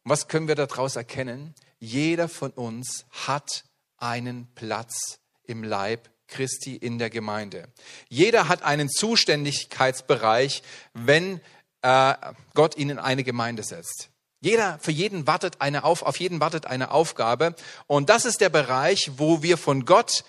Und 0.04 0.12
was 0.12 0.28
können 0.28 0.48
wir 0.48 0.56
daraus 0.56 0.96
erkennen? 0.96 1.56
Jeder 1.80 2.30
von 2.30 2.52
uns 2.52 3.06
hat 3.10 3.64
einen 3.98 4.48
Platz 4.54 5.20
im 5.46 5.64
Leib 5.64 6.10
Christi 6.28 6.76
in 6.76 7.00
der 7.00 7.10
Gemeinde. 7.10 7.70
Jeder 8.10 8.48
hat 8.48 8.62
einen 8.62 8.90
Zuständigkeitsbereich, 8.90 10.62
wenn 10.94 11.42
äh, 11.82 12.13
Gott 12.54 12.78
ihn 12.78 12.90
in 12.90 13.00
eine 13.00 13.24
Gemeinde 13.24 13.63
setzt. 13.63 14.10
Jeder, 14.40 14.78
für 14.80 14.92
jeden 14.92 15.26
wartet 15.26 15.62
eine 15.62 15.84
auf, 15.84 16.04
auf 16.04 16.20
jeden 16.20 16.40
wartet 16.40 16.68
eine 16.68 16.92
Aufgabe. 16.92 17.56
Und 17.88 18.10
das 18.10 18.26
ist 18.26 18.40
der 18.40 18.50
Bereich, 18.50 19.12
wo 19.18 19.42
wir 19.42 19.58
von 19.58 19.86
Gott 19.86 20.24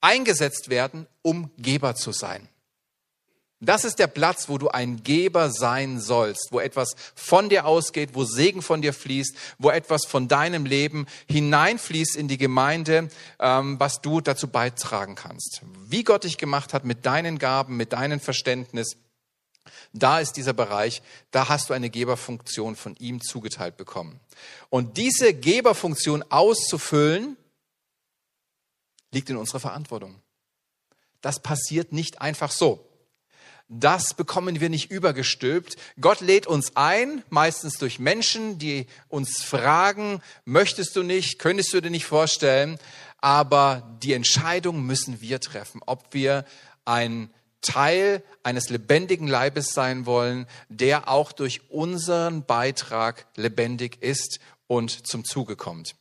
eingesetzt 0.00 0.68
werden, 0.68 1.06
um 1.22 1.50
Geber 1.56 1.94
zu 1.94 2.12
sein. 2.12 2.48
Das 3.64 3.84
ist 3.84 4.00
der 4.00 4.08
Platz, 4.08 4.48
wo 4.48 4.58
du 4.58 4.70
ein 4.70 5.04
Geber 5.04 5.48
sein 5.50 6.00
sollst, 6.00 6.48
wo 6.50 6.58
etwas 6.58 6.96
von 7.14 7.48
dir 7.48 7.64
ausgeht, 7.64 8.10
wo 8.14 8.24
Segen 8.24 8.60
von 8.60 8.82
dir 8.82 8.92
fließt, 8.92 9.36
wo 9.58 9.70
etwas 9.70 10.04
von 10.04 10.26
deinem 10.26 10.66
Leben 10.66 11.06
hineinfließt 11.28 12.16
in 12.16 12.26
die 12.26 12.38
Gemeinde, 12.38 13.08
ähm, 13.38 13.78
was 13.78 14.00
du 14.00 14.20
dazu 14.20 14.48
beitragen 14.48 15.14
kannst. 15.14 15.62
Wie 15.86 16.02
Gott 16.02 16.24
dich 16.24 16.38
gemacht 16.38 16.74
hat 16.74 16.84
mit 16.84 17.06
deinen 17.06 17.38
Gaben, 17.38 17.76
mit 17.76 17.92
deinem 17.92 18.18
Verständnis, 18.18 18.96
da 19.92 20.20
ist 20.20 20.32
dieser 20.32 20.52
Bereich, 20.52 21.02
da 21.30 21.48
hast 21.48 21.68
du 21.68 21.74
eine 21.74 21.90
Geberfunktion 21.90 22.76
von 22.76 22.96
ihm 22.96 23.20
zugeteilt 23.20 23.76
bekommen. 23.76 24.20
Und 24.70 24.96
diese 24.96 25.34
Geberfunktion 25.34 26.24
auszufüllen, 26.30 27.36
liegt 29.12 29.30
in 29.30 29.36
unserer 29.36 29.60
Verantwortung. 29.60 30.20
Das 31.20 31.40
passiert 31.40 31.92
nicht 31.92 32.20
einfach 32.20 32.50
so. 32.50 32.88
Das 33.68 34.12
bekommen 34.14 34.60
wir 34.60 34.68
nicht 34.68 34.90
übergestülpt. 34.90 35.76
Gott 36.00 36.20
lädt 36.20 36.46
uns 36.46 36.76
ein, 36.76 37.22
meistens 37.30 37.78
durch 37.78 37.98
Menschen, 37.98 38.58
die 38.58 38.86
uns 39.08 39.42
fragen, 39.42 40.20
möchtest 40.44 40.96
du 40.96 41.02
nicht, 41.02 41.38
könntest 41.38 41.72
du 41.72 41.80
dir 41.80 41.90
nicht 41.90 42.04
vorstellen, 42.04 42.78
aber 43.18 43.96
die 44.02 44.12
Entscheidung 44.12 44.84
müssen 44.84 45.20
wir 45.20 45.40
treffen, 45.40 45.80
ob 45.86 46.12
wir 46.12 46.44
ein 46.84 47.32
Teil 47.62 48.22
eines 48.42 48.68
lebendigen 48.68 49.28
Leibes 49.28 49.72
sein 49.72 50.04
wollen, 50.04 50.46
der 50.68 51.08
auch 51.08 51.32
durch 51.32 51.70
unseren 51.70 52.44
Beitrag 52.44 53.26
lebendig 53.36 54.02
ist 54.02 54.40
und 54.66 55.06
zum 55.06 55.24
Zuge 55.24 55.56
kommt. 55.56 55.94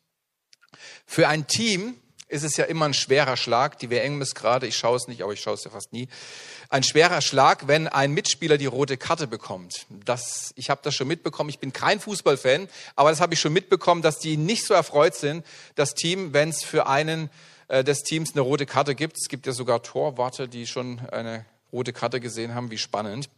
Für 1.06 1.28
ein 1.28 1.48
Team 1.48 1.96
ist 2.32 2.44
es 2.44 2.56
ja 2.56 2.66
immer 2.66 2.86
ein 2.86 2.94
schwerer 2.94 3.36
Schlag. 3.36 3.78
Die 3.80 3.90
WM 3.90 4.22
ist 4.22 4.36
gerade, 4.36 4.66
ich 4.66 4.78
schaue 4.78 4.96
es 4.96 5.08
nicht, 5.08 5.22
aber 5.22 5.34
ich 5.34 5.42
schaue 5.42 5.56
es 5.56 5.64
ja 5.66 5.70
fast 5.70 5.92
nie. 5.92 6.08
Ein 6.70 6.84
schwerer 6.84 7.22
Schlag, 7.22 7.68
wenn 7.68 7.88
ein 7.88 8.14
Mitspieler 8.14 8.58
die 8.58 8.66
rote 8.66 8.96
Karte 8.96 9.28
bekommt. 9.28 9.86
Das, 10.06 10.54
ich 10.56 10.70
habe 10.70 10.80
das 10.84 10.96
schon 10.96 11.08
mitbekommen. 11.08 11.50
Ich 11.50 11.60
bin 11.60 11.74
kein 11.74 12.00
Fußballfan, 12.00 12.70
aber 12.96 13.10
das 13.10 13.20
habe 13.20 13.34
ich 13.34 13.42
schon 13.42 13.54
mitbekommen, 13.54 14.02
dass 14.02 14.20
die 14.20 14.38
nicht 14.38 14.66
so 14.66 14.74
erfreut 14.74 15.16
sind, 15.16 15.46
das 15.76 15.94
Team, 15.94 16.34
wenn 16.34 16.50
es 16.50 16.64
für 16.64 16.88
einen 16.88 17.30
äh, 17.68 17.84
des 17.84 18.04
Teams 18.04 18.32
eine 18.32 18.42
rote 18.42 18.66
Karte 18.66 18.96
gibt. 18.96 19.18
Es 19.18 19.28
gibt 19.28 19.46
ja 19.46 19.54
sogar 19.54 19.84
Torwarte, 19.84 20.48
die 20.48 20.68
schon 20.68 21.00
eine 21.12 21.46
rote 21.72 21.94
Karte 21.94 22.20
gesehen 22.20 22.54
haben. 22.54 22.72
Wie 22.72 22.78
spannend. 22.78 23.30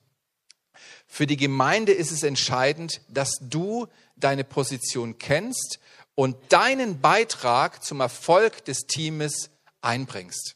Für 1.06 1.28
die 1.28 1.38
Gemeinde 1.38 1.92
ist 1.92 2.12
es 2.12 2.24
entscheidend, 2.24 3.02
dass 3.08 3.32
du 3.42 3.88
deine 4.16 4.44
Position 4.44 5.18
kennst 5.20 5.80
und 6.16 6.36
deinen 6.52 7.02
Beitrag 7.02 7.84
zum 7.84 8.00
Erfolg 8.00 8.66
des 8.66 8.88
Teams 8.88 9.50
einbringst. 9.82 10.56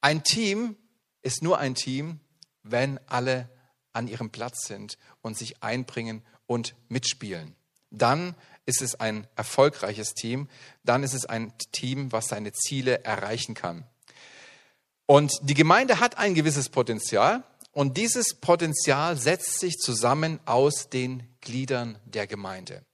Ein 0.00 0.22
Team 0.22 0.76
ist 1.22 1.42
nur 1.42 1.58
ein 1.58 1.74
Team, 1.74 2.20
wenn 2.62 2.98
alle 3.06 3.48
an 3.92 4.08
ihrem 4.08 4.30
Platz 4.30 4.66
sind 4.66 4.98
und 5.22 5.36
sich 5.36 5.62
einbringen 5.62 6.22
und 6.46 6.74
mitspielen. 6.88 7.56
Dann 7.90 8.34
ist 8.66 8.82
es 8.82 8.94
ein 8.94 9.26
erfolgreiches 9.34 10.14
Team, 10.14 10.48
dann 10.84 11.02
ist 11.02 11.14
es 11.14 11.26
ein 11.26 11.52
Team, 11.72 12.12
was 12.12 12.28
seine 12.28 12.52
Ziele 12.52 13.04
erreichen 13.04 13.54
kann. 13.54 13.86
Und 15.08 15.32
die 15.42 15.54
Gemeinde 15.54 15.98
hat 15.98 16.18
ein 16.18 16.34
gewisses 16.34 16.68
Potenzial 16.68 17.42
und 17.72 17.96
dieses 17.96 18.34
Potenzial 18.34 19.16
setzt 19.16 19.58
sich 19.58 19.78
zusammen 19.78 20.38
aus 20.44 20.90
den 20.90 21.26
Gliedern 21.40 21.98
der 22.04 22.28
Gemeinde 22.28 22.84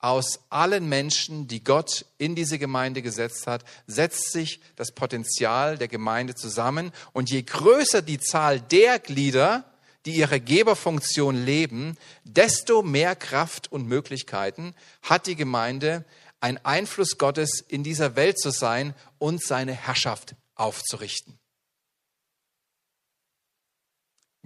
aus 0.00 0.40
allen 0.48 0.88
Menschen, 0.88 1.46
die 1.46 1.62
Gott 1.62 2.06
in 2.16 2.34
diese 2.34 2.58
Gemeinde 2.58 3.02
gesetzt 3.02 3.46
hat, 3.46 3.64
setzt 3.86 4.32
sich 4.32 4.60
das 4.76 4.92
Potenzial 4.92 5.76
der 5.76 5.88
Gemeinde 5.88 6.34
zusammen. 6.34 6.90
Und 7.12 7.30
je 7.30 7.42
größer 7.42 8.00
die 8.00 8.18
Zahl 8.18 8.60
der 8.60 8.98
Glieder, 8.98 9.64
die 10.06 10.12
ihre 10.12 10.40
Geberfunktion 10.40 11.44
leben, 11.44 11.98
desto 12.24 12.82
mehr 12.82 13.14
Kraft 13.14 13.70
und 13.70 13.86
Möglichkeiten 13.86 14.74
hat 15.02 15.26
die 15.26 15.36
Gemeinde, 15.36 16.06
ein 16.40 16.64
Einfluss 16.64 17.18
Gottes 17.18 17.60
in 17.60 17.84
dieser 17.84 18.16
Welt 18.16 18.38
zu 18.40 18.50
sein 18.50 18.94
und 19.18 19.44
seine 19.44 19.72
Herrschaft 19.72 20.34
aufzurichten. 20.54 21.39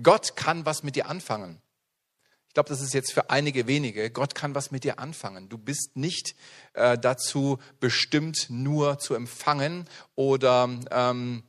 Gott 0.02 0.36
kann 0.36 0.66
was 0.66 0.82
mit 0.82 0.96
dir 0.96 1.08
anfangen. 1.08 1.60
Ich 2.48 2.54
glaube, 2.54 2.68
das 2.68 2.80
ist 2.80 2.94
jetzt 2.94 3.12
für 3.12 3.30
einige 3.30 3.66
wenige. 3.66 4.10
Gott 4.10 4.34
kann 4.36 4.54
was 4.54 4.70
mit 4.70 4.84
dir 4.84 5.00
anfangen. 5.00 5.48
Du 5.48 5.58
bist 5.58 5.96
nicht 5.96 6.36
äh, 6.74 6.96
dazu 6.96 7.58
bestimmt, 7.80 8.46
nur 8.48 9.00
zu 9.00 9.14
empfangen 9.14 9.88
oder 10.14 10.68
ähm, 10.90 11.42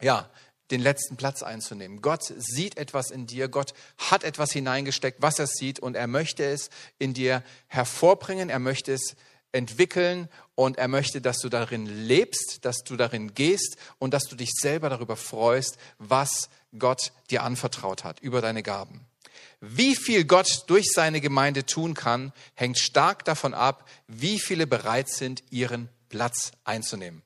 ja, 0.00 0.30
den 0.70 0.80
letzten 0.80 1.16
Platz 1.16 1.42
einzunehmen. 1.42 2.00
Gott 2.00 2.22
sieht 2.22 2.76
etwas 2.76 3.10
in 3.10 3.26
dir, 3.26 3.48
Gott 3.48 3.74
hat 3.98 4.24
etwas 4.24 4.52
hineingesteckt, 4.52 5.20
was 5.20 5.38
er 5.38 5.46
sieht 5.46 5.80
und 5.80 5.96
er 5.96 6.06
möchte 6.06 6.44
es 6.44 6.70
in 6.98 7.12
dir 7.12 7.42
hervorbringen, 7.66 8.50
er 8.50 8.60
möchte 8.60 8.92
es 8.92 9.16
entwickeln 9.52 10.28
und 10.54 10.78
er 10.78 10.88
möchte, 10.88 11.20
dass 11.20 11.38
du 11.38 11.48
darin 11.48 11.86
lebst, 11.86 12.64
dass 12.64 12.84
du 12.84 12.96
darin 12.96 13.34
gehst 13.34 13.76
und 13.98 14.14
dass 14.14 14.24
du 14.24 14.36
dich 14.36 14.50
selber 14.52 14.88
darüber 14.88 15.16
freust, 15.16 15.76
was 15.98 16.48
Gott 16.78 17.12
dir 17.30 17.42
anvertraut 17.42 18.04
hat 18.04 18.20
über 18.20 18.40
deine 18.40 18.62
Gaben. 18.62 19.06
Wie 19.60 19.94
viel 19.94 20.24
Gott 20.24 20.64
durch 20.68 20.86
seine 20.92 21.20
Gemeinde 21.20 21.66
tun 21.66 21.94
kann, 21.94 22.32
hängt 22.54 22.78
stark 22.78 23.24
davon 23.24 23.52
ab, 23.52 23.88
wie 24.06 24.38
viele 24.38 24.66
bereit 24.66 25.08
sind, 25.10 25.42
ihren 25.50 25.90
Platz 26.08 26.52
einzunehmen. 26.64 27.22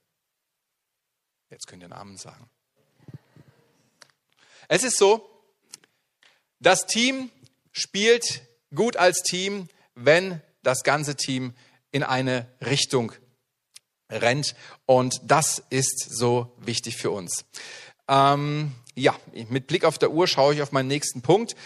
Jetzt 1.51 1.67
könnt 1.67 1.83
ihr 1.83 1.87
einen 1.87 1.93
Amen 1.93 2.17
sagen. 2.17 2.49
Es 4.67 4.83
ist 4.83 4.99
so, 4.99 5.31
das 6.59 6.87
Team 6.87 7.31
spielt 7.73 8.43
gut 8.75 8.97
als 8.97 9.23
Team, 9.23 9.69
wenn 9.95 10.41
das 10.63 10.83
ganze 10.83 11.15
Team 11.17 11.55
in 11.93 12.03
eine 12.03 12.49
Richtung 12.61 13.13
rennt. 14.11 14.57
Und 14.87 15.21
das 15.23 15.63
ist 15.71 16.09
so 16.11 16.57
wichtig 16.59 16.97
für 16.97 17.11
uns. 17.11 17.45
Ähm, 18.09 18.73
ja, 18.95 19.15
mit 19.49 19.67
Blick 19.67 19.85
auf 19.85 19.99
der 19.99 20.11
Uhr 20.11 20.27
schaue 20.27 20.55
ich 20.55 20.63
auf 20.63 20.73
meinen 20.73 20.89
nächsten 20.89 21.23
Punkt. 21.23 21.57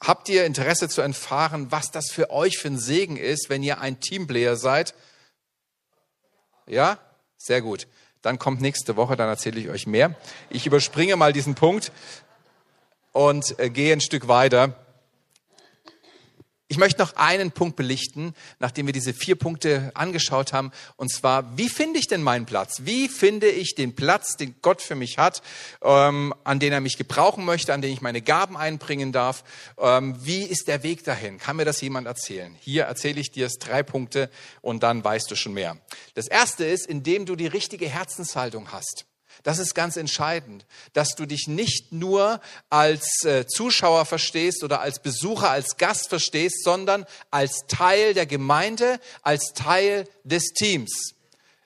Habt 0.00 0.28
ihr 0.28 0.44
Interesse 0.44 0.88
zu 0.88 1.00
erfahren, 1.00 1.70
was 1.70 1.90
das 1.90 2.10
für 2.10 2.30
euch 2.30 2.58
für 2.58 2.68
ein 2.68 2.78
Segen 2.78 3.16
ist, 3.16 3.48
wenn 3.48 3.62
ihr 3.62 3.80
ein 3.80 4.00
Teamplayer 4.00 4.56
seid? 4.56 4.94
Ja? 6.66 6.98
Sehr 7.38 7.62
gut. 7.62 7.86
Dann 8.22 8.38
kommt 8.38 8.60
nächste 8.60 8.96
Woche, 8.96 9.16
dann 9.16 9.28
erzähle 9.28 9.60
ich 9.60 9.68
euch 9.68 9.86
mehr. 9.86 10.14
Ich 10.50 10.66
überspringe 10.66 11.16
mal 11.16 11.32
diesen 11.32 11.54
Punkt 11.54 11.92
und 13.12 13.58
äh, 13.58 13.70
gehe 13.70 13.92
ein 13.92 14.00
Stück 14.00 14.28
weiter. 14.28 14.83
Ich 16.66 16.78
möchte 16.78 17.02
noch 17.02 17.16
einen 17.16 17.52
Punkt 17.52 17.76
belichten, 17.76 18.34
nachdem 18.58 18.86
wir 18.86 18.94
diese 18.94 19.12
vier 19.12 19.36
Punkte 19.36 19.92
angeschaut 19.94 20.54
haben. 20.54 20.72
Und 20.96 21.12
zwar, 21.12 21.58
wie 21.58 21.68
finde 21.68 21.98
ich 21.98 22.06
denn 22.06 22.22
meinen 22.22 22.46
Platz? 22.46 22.80
Wie 22.84 23.08
finde 23.08 23.48
ich 23.48 23.74
den 23.74 23.94
Platz, 23.94 24.36
den 24.36 24.54
Gott 24.62 24.80
für 24.80 24.94
mich 24.94 25.18
hat, 25.18 25.42
ähm, 25.82 26.32
an 26.42 26.60
den 26.60 26.72
er 26.72 26.80
mich 26.80 26.96
gebrauchen 26.96 27.44
möchte, 27.44 27.74
an 27.74 27.82
den 27.82 27.92
ich 27.92 28.00
meine 28.00 28.22
Gaben 28.22 28.56
einbringen 28.56 29.12
darf? 29.12 29.44
Ähm, 29.78 30.16
wie 30.24 30.42
ist 30.42 30.66
der 30.66 30.82
Weg 30.82 31.04
dahin? 31.04 31.36
Kann 31.36 31.56
mir 31.56 31.66
das 31.66 31.82
jemand 31.82 32.06
erzählen? 32.06 32.56
Hier 32.60 32.84
erzähle 32.84 33.20
ich 33.20 33.30
dir 33.30 33.48
drei 33.60 33.82
Punkte 33.82 34.30
und 34.62 34.82
dann 34.82 35.04
weißt 35.04 35.30
du 35.30 35.36
schon 35.36 35.52
mehr. 35.52 35.76
Das 36.14 36.28
erste 36.28 36.64
ist, 36.64 36.86
indem 36.86 37.26
du 37.26 37.36
die 37.36 37.46
richtige 37.46 37.88
Herzenshaltung 37.88 38.72
hast. 38.72 39.04
Das 39.44 39.58
ist 39.58 39.74
ganz 39.74 39.98
entscheidend, 39.98 40.64
dass 40.94 41.10
du 41.10 41.26
dich 41.26 41.46
nicht 41.48 41.92
nur 41.92 42.40
als 42.70 43.24
äh, 43.24 43.46
Zuschauer 43.46 44.06
verstehst 44.06 44.64
oder 44.64 44.80
als 44.80 45.00
Besucher, 45.00 45.50
als 45.50 45.76
Gast 45.76 46.08
verstehst, 46.08 46.64
sondern 46.64 47.04
als 47.30 47.66
Teil 47.68 48.14
der 48.14 48.24
Gemeinde, 48.24 48.98
als 49.22 49.52
Teil 49.52 50.08
des 50.24 50.54
Teams. 50.54 51.14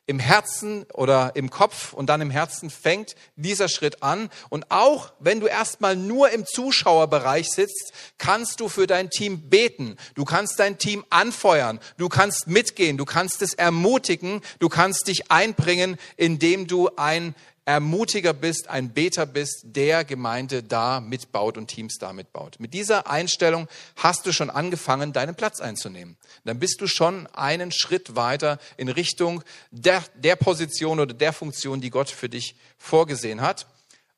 Im 0.07 0.19
Herzen 0.19 0.87
oder 0.95 1.33
im 1.37 1.51
Kopf 1.51 1.93
und 1.93 2.07
dann 2.07 2.23
im 2.23 2.31
Herzen 2.31 2.71
fängt 2.71 3.15
dieser 3.37 3.69
Schritt 3.69 4.03
an. 4.03 4.31
Und 4.49 4.71
auch 4.71 5.13
wenn 5.21 5.39
du 5.39 5.47
erstmal 5.47 5.97
nur 5.97 6.31
im 6.31 6.47
Zuschauerbereich 6.47 7.49
sitzt, 7.49 7.93
kannst 8.17 8.59
du 8.59 8.71
für 8.71 8.87
dein 8.87 9.11
Team 9.11 9.51
beten. 9.51 9.97
Du 10.15 10.25
kannst 10.25 10.59
dein 10.59 10.79
Team 10.79 11.05
anfeuern. 11.11 11.79
Du 11.99 12.09
kannst 12.09 12.47
mitgehen. 12.47 12.97
Du 12.97 13.05
kannst 13.05 13.43
es 13.43 13.53
ermutigen. 13.53 14.41
Du 14.61 14.71
kannst 14.71 15.09
dich 15.09 15.31
einbringen, 15.31 15.99
indem 16.17 16.67
du 16.67 16.89
ein 16.97 17.35
Ermutiger 17.69 18.33
bist, 18.33 18.69
ein 18.71 18.95
Beter 18.95 19.27
bist, 19.27 19.61
der 19.65 20.03
Gemeinde 20.03 20.63
da 20.63 21.01
mitbaut 21.01 21.59
und 21.59 21.67
Teams 21.67 21.99
da 21.99 22.15
mitbaut. 22.15 22.57
Mit 22.61 22.73
dieser 22.73 23.11
Einstellung 23.11 23.69
hast 23.95 24.25
du 24.25 24.33
schon 24.33 24.49
angefangen, 24.49 25.13
deinen 25.13 25.35
Platz 25.35 25.61
einzunehmen. 25.61 26.17
Dann 26.47 26.59
bist 26.59 26.81
du 26.81 26.87
schon 26.87 27.27
einen 27.27 27.71
Schritt 27.71 28.17
weiter 28.17 28.59
in 28.79 28.89
Richtung 28.89 29.45
der, 29.71 30.03
der 30.15 30.37
Position 30.37 30.99
oder 30.99 31.13
der 31.13 31.35
Funktion, 31.35 31.83
die 31.83 31.91
Gott 31.91 32.09
für 32.09 32.31
dich 32.31 32.57
vorgesehen 32.79 33.43
hat. 33.43 33.67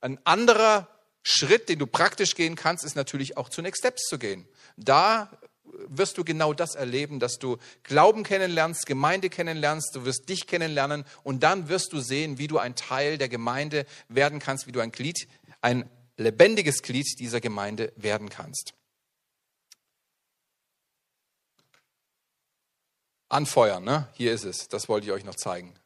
Ein 0.01 0.21
anderer 0.23 0.87
Schritt, 1.25 1.69
den 1.69 1.81
du 1.81 1.89
praktisch 1.89 2.37
gehen 2.37 2.55
kannst, 2.55 2.85
ist 2.85 2.95
natürlich 2.95 3.37
auch 3.37 3.49
zu 3.49 3.63
Next 3.63 3.81
Steps 3.81 4.07
zu 4.07 4.21
gehen. 4.21 4.47
Da 4.77 5.29
wirst 5.87 6.19
du 6.19 6.25
genau 6.25 6.53
das 6.53 6.75
erleben, 6.75 7.21
dass 7.21 7.39
du 7.39 7.59
Glauben 7.83 8.23
kennenlernst, 8.23 8.87
Gemeinde 8.87 9.31
kennenlernst, 9.31 9.95
du 9.95 10.05
wirst 10.05 10.29
dich 10.29 10.47
kennenlernen 10.47 11.05
und 11.23 11.43
dann 11.43 11.69
wirst 11.69 11.93
du 11.93 12.01
sehen, 12.01 12.39
wie 12.39 12.47
du 12.47 12.59
ein 12.59 12.77
Teil 12.77 13.19
der 13.19 13.29
Gemeinde 13.29 13.87
werden 14.09 14.39
kannst, 14.39 14.67
wie 14.67 14.73
du 14.73 14.81
ein 14.81 14.93
Glied, 14.93 15.29
ein 15.61 15.89
lebendiges 16.17 16.83
Glied 16.83 17.19
dieser 17.19 17.41
Gemeinde 17.41 17.93
werden 17.97 18.29
kannst. 18.29 18.75
Anfeuern, 23.29 23.85
ne? 23.85 24.09
hier 24.15 24.33
ist 24.33 24.45
es, 24.45 24.69
das 24.69 24.89
wollte 24.89 25.07
ich 25.07 25.13
euch 25.13 25.25
noch 25.25 25.37
zeigen. 25.37 25.80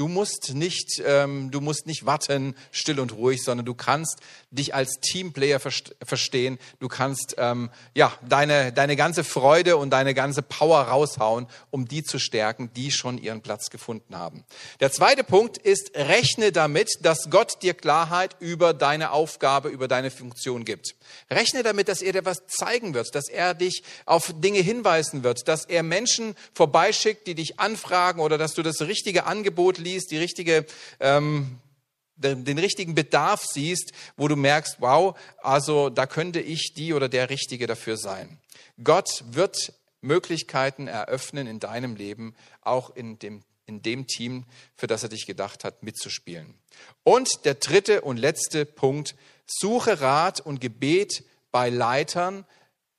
Du 0.00 0.08
musst 0.08 0.54
nicht, 0.54 1.02
ähm, 1.04 1.50
du 1.50 1.60
musst 1.60 1.86
nicht 1.86 2.06
warten, 2.06 2.54
still 2.72 3.00
und 3.00 3.12
ruhig, 3.12 3.42
sondern 3.44 3.66
du 3.66 3.74
kannst 3.74 4.20
dich 4.50 4.74
als 4.74 4.98
Teamplayer 5.02 5.60
verstehen. 5.60 6.58
Du 6.78 6.88
kannst 6.88 7.34
ähm, 7.36 7.68
ja 7.94 8.10
deine 8.26 8.72
deine 8.72 8.96
ganze 8.96 9.24
Freude 9.24 9.76
und 9.76 9.90
deine 9.90 10.14
ganze 10.14 10.40
Power 10.40 10.80
raushauen, 10.84 11.48
um 11.68 11.86
die 11.86 12.02
zu 12.02 12.18
stärken, 12.18 12.70
die 12.74 12.92
schon 12.92 13.18
ihren 13.18 13.42
Platz 13.42 13.68
gefunden 13.68 14.16
haben. 14.16 14.46
Der 14.80 14.90
zweite 14.90 15.22
Punkt 15.22 15.58
ist: 15.58 15.90
Rechne 15.94 16.50
damit, 16.50 17.00
dass 17.02 17.28
Gott 17.28 17.62
dir 17.62 17.74
Klarheit 17.74 18.36
über 18.40 18.72
deine 18.72 19.10
Aufgabe, 19.10 19.68
über 19.68 19.86
deine 19.86 20.10
Funktion 20.10 20.64
gibt. 20.64 20.94
Rechne 21.30 21.62
damit, 21.62 21.88
dass 21.88 22.00
er 22.00 22.12
dir 22.14 22.24
was 22.24 22.46
zeigen 22.46 22.94
wird, 22.94 23.14
dass 23.14 23.28
er 23.28 23.52
dich 23.52 23.82
auf 24.06 24.32
Dinge 24.34 24.60
hinweisen 24.60 25.24
wird, 25.24 25.46
dass 25.46 25.66
er 25.66 25.82
Menschen 25.82 26.36
vorbeischickt, 26.54 27.26
die 27.26 27.34
dich 27.34 27.60
anfragen 27.60 28.20
oder 28.20 28.38
dass 28.38 28.54
du 28.54 28.62
das 28.62 28.80
richtige 28.80 29.26
Angebot 29.26 29.76
liest, 29.92 30.10
die 30.10 30.18
richtige, 30.18 30.66
ähm, 31.00 31.58
den, 32.16 32.58
richtigen 32.58 32.94
Bedarf 32.94 33.44
siehst, 33.44 33.92
wo 34.16 34.28
du 34.28 34.36
merkst, 34.36 34.76
wow, 34.80 35.18
also 35.42 35.90
da 35.90 36.06
könnte 36.06 36.40
ich 36.40 36.74
die 36.74 36.92
oder 36.92 37.08
der 37.08 37.30
Richtige 37.30 37.66
dafür 37.66 37.96
sein. 37.96 38.38
Gott 38.82 39.24
wird 39.30 39.72
Möglichkeiten 40.00 40.86
eröffnen 40.86 41.46
in 41.46 41.60
deinem 41.60 41.96
Leben, 41.96 42.34
auch 42.62 42.94
in 42.94 43.18
dem, 43.18 43.42
in 43.66 43.82
dem 43.82 44.06
Team, 44.06 44.44
für 44.76 44.86
das 44.86 45.02
er 45.02 45.08
dich 45.08 45.26
gedacht 45.26 45.64
hat, 45.64 45.82
mitzuspielen. 45.82 46.54
Und 47.02 47.44
der 47.44 47.54
dritte 47.54 48.02
und 48.02 48.16
letzte 48.16 48.64
Punkt, 48.64 49.14
suche 49.46 50.00
Rat 50.00 50.40
und 50.40 50.60
Gebet 50.60 51.24
bei 51.50 51.68
Leitern 51.68 52.44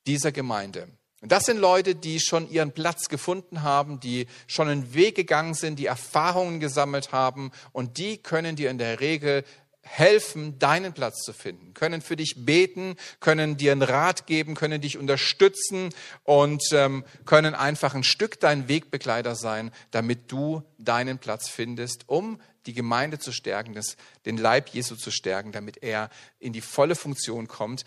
dieser 0.06 0.32
Gemeinde. 0.32 0.88
Und 1.22 1.30
das 1.30 1.44
sind 1.44 1.58
Leute, 1.58 1.94
die 1.94 2.18
schon 2.18 2.50
ihren 2.50 2.72
Platz 2.72 3.08
gefunden 3.08 3.62
haben, 3.62 4.00
die 4.00 4.26
schon 4.48 4.68
einen 4.68 4.92
Weg 4.92 5.14
gegangen 5.14 5.54
sind, 5.54 5.78
die 5.78 5.86
Erfahrungen 5.86 6.58
gesammelt 6.58 7.12
haben. 7.12 7.52
Und 7.70 7.96
die 7.96 8.18
können 8.18 8.56
dir 8.56 8.70
in 8.70 8.78
der 8.78 8.98
Regel 8.98 9.44
helfen, 9.82 10.58
deinen 10.58 10.92
Platz 10.92 11.22
zu 11.22 11.32
finden, 11.32 11.74
können 11.74 12.02
für 12.02 12.16
dich 12.16 12.44
beten, 12.44 12.96
können 13.20 13.56
dir 13.56 13.72
einen 13.72 13.82
Rat 13.82 14.26
geben, 14.26 14.54
können 14.54 14.80
dich 14.80 14.96
unterstützen 14.96 15.90
und 16.24 16.62
ähm, 16.72 17.04
können 17.24 17.54
einfach 17.54 17.94
ein 17.94 18.04
Stück 18.04 18.38
dein 18.40 18.68
Wegbegleiter 18.68 19.34
sein, 19.34 19.70
damit 19.90 20.30
du 20.30 20.62
deinen 20.78 21.18
Platz 21.18 21.48
findest, 21.48 22.08
um 22.08 22.40
die 22.66 22.74
Gemeinde 22.74 23.18
zu 23.18 23.32
stärken, 23.32 23.74
das, 23.74 23.96
den 24.24 24.36
Leib 24.36 24.68
Jesu 24.68 24.94
zu 24.94 25.10
stärken, 25.10 25.50
damit 25.50 25.82
er 25.82 26.10
in 26.38 26.52
die 26.52 26.60
volle 26.60 26.94
Funktion 26.94 27.48
kommt, 27.48 27.84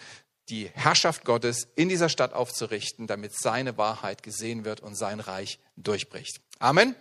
die 0.50 0.70
Herrschaft 0.74 1.26
Gottes 1.26 1.68
in 1.76 1.90
dieser 1.90 2.10
Stadt 2.10 2.34
aufzurichten, 2.34 3.08
damit 3.08 3.34
seine 3.38 3.78
Wahrheit 3.78 4.24
gesehen 4.24 4.66
wird 4.66 4.80
und 4.80 4.96
sein 4.96 5.20
Reich 5.20 5.60
durchbricht. 5.76 6.42
Amen. 6.60 6.96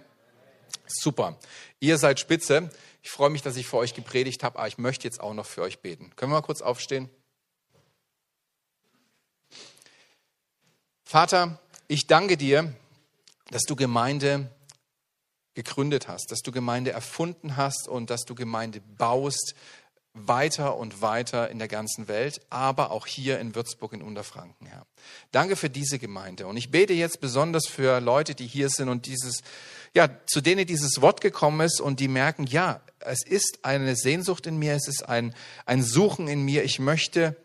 Super. 0.87 1.39
Ihr 1.81 1.99
seid 1.99 2.21
spitze. 2.21 2.71
Ich 3.03 3.11
freue 3.11 3.31
mich, 3.31 3.43
dass 3.43 3.57
ich 3.57 3.67
für 3.67 3.77
euch 3.77 3.95
gepredigt 3.95 4.43
habe, 4.43 4.59
aber 4.59 4.69
ich 4.69 4.79
möchte 4.79 5.05
jetzt 5.05 5.21
auch 5.21 5.35
noch 5.35 5.47
für 5.47 5.63
euch 5.63 5.81
beten. 5.81 6.11
Können 6.17 6.33
wir 6.33 6.37
mal 6.37 6.43
kurz 6.43 6.63
aufstehen? 6.63 7.11
Vater, 11.05 11.61
ich 11.87 12.07
danke 12.07 12.37
dir, 12.37 12.75
dass 13.51 13.65
du 13.65 13.77
Gemeinde 13.77 14.51
gegründet 15.55 16.09
hast, 16.09 16.33
dass 16.33 16.41
du 16.41 16.51
Gemeinde 16.51 16.91
erfunden 16.91 17.57
hast 17.57 17.89
und 17.89 18.11
dass 18.11 18.25
du 18.25 18.35
Gemeinde 18.35 18.81
baust 18.81 19.55
weiter 20.15 20.77
und 20.77 21.03
weiter 21.03 21.51
in 21.51 21.59
der 21.59 21.67
ganzen 21.69 22.07
Welt, 22.07 22.41
aber 22.49 22.93
auch 22.93 23.07
hier 23.07 23.41
in 23.41 23.55
Würzburg 23.57 23.93
in 23.93 24.03
Unterfranken, 24.03 24.67
Herr. 24.67 24.87
Danke 25.33 25.57
für 25.57 25.69
diese 25.69 25.99
Gemeinde. 25.99 26.47
Und 26.47 26.57
ich 26.57 26.71
bete 26.71 26.93
jetzt 26.93 27.21
besonders 27.21 27.67
für 27.67 28.01
Leute, 28.01 28.37
die 28.37 28.47
hier 28.47 28.69
sind 28.71 28.89
und 28.89 29.07
dieses, 29.07 29.43
ja, 29.93 30.09
zu 30.27 30.41
denen 30.41 30.67
dieses 30.67 31.03
Wort 31.03 31.21
gekommen 31.21 31.61
ist 31.61 31.81
und 31.81 31.99
die 31.99 32.09
merken, 32.09 32.47
ja, 32.47 32.81
es 33.01 33.27
ist 33.27 33.65
eine 33.65 33.97
Sehnsucht 33.97 34.47
in 34.47 34.57
mir, 34.57 34.75
es 34.75 34.87
ist 34.87 35.03
ein, 35.09 35.35
ein 35.67 35.83
Suchen 35.83 36.29
in 36.29 36.43
mir. 36.43 36.63
Ich 36.63 36.79
möchte 36.79 37.37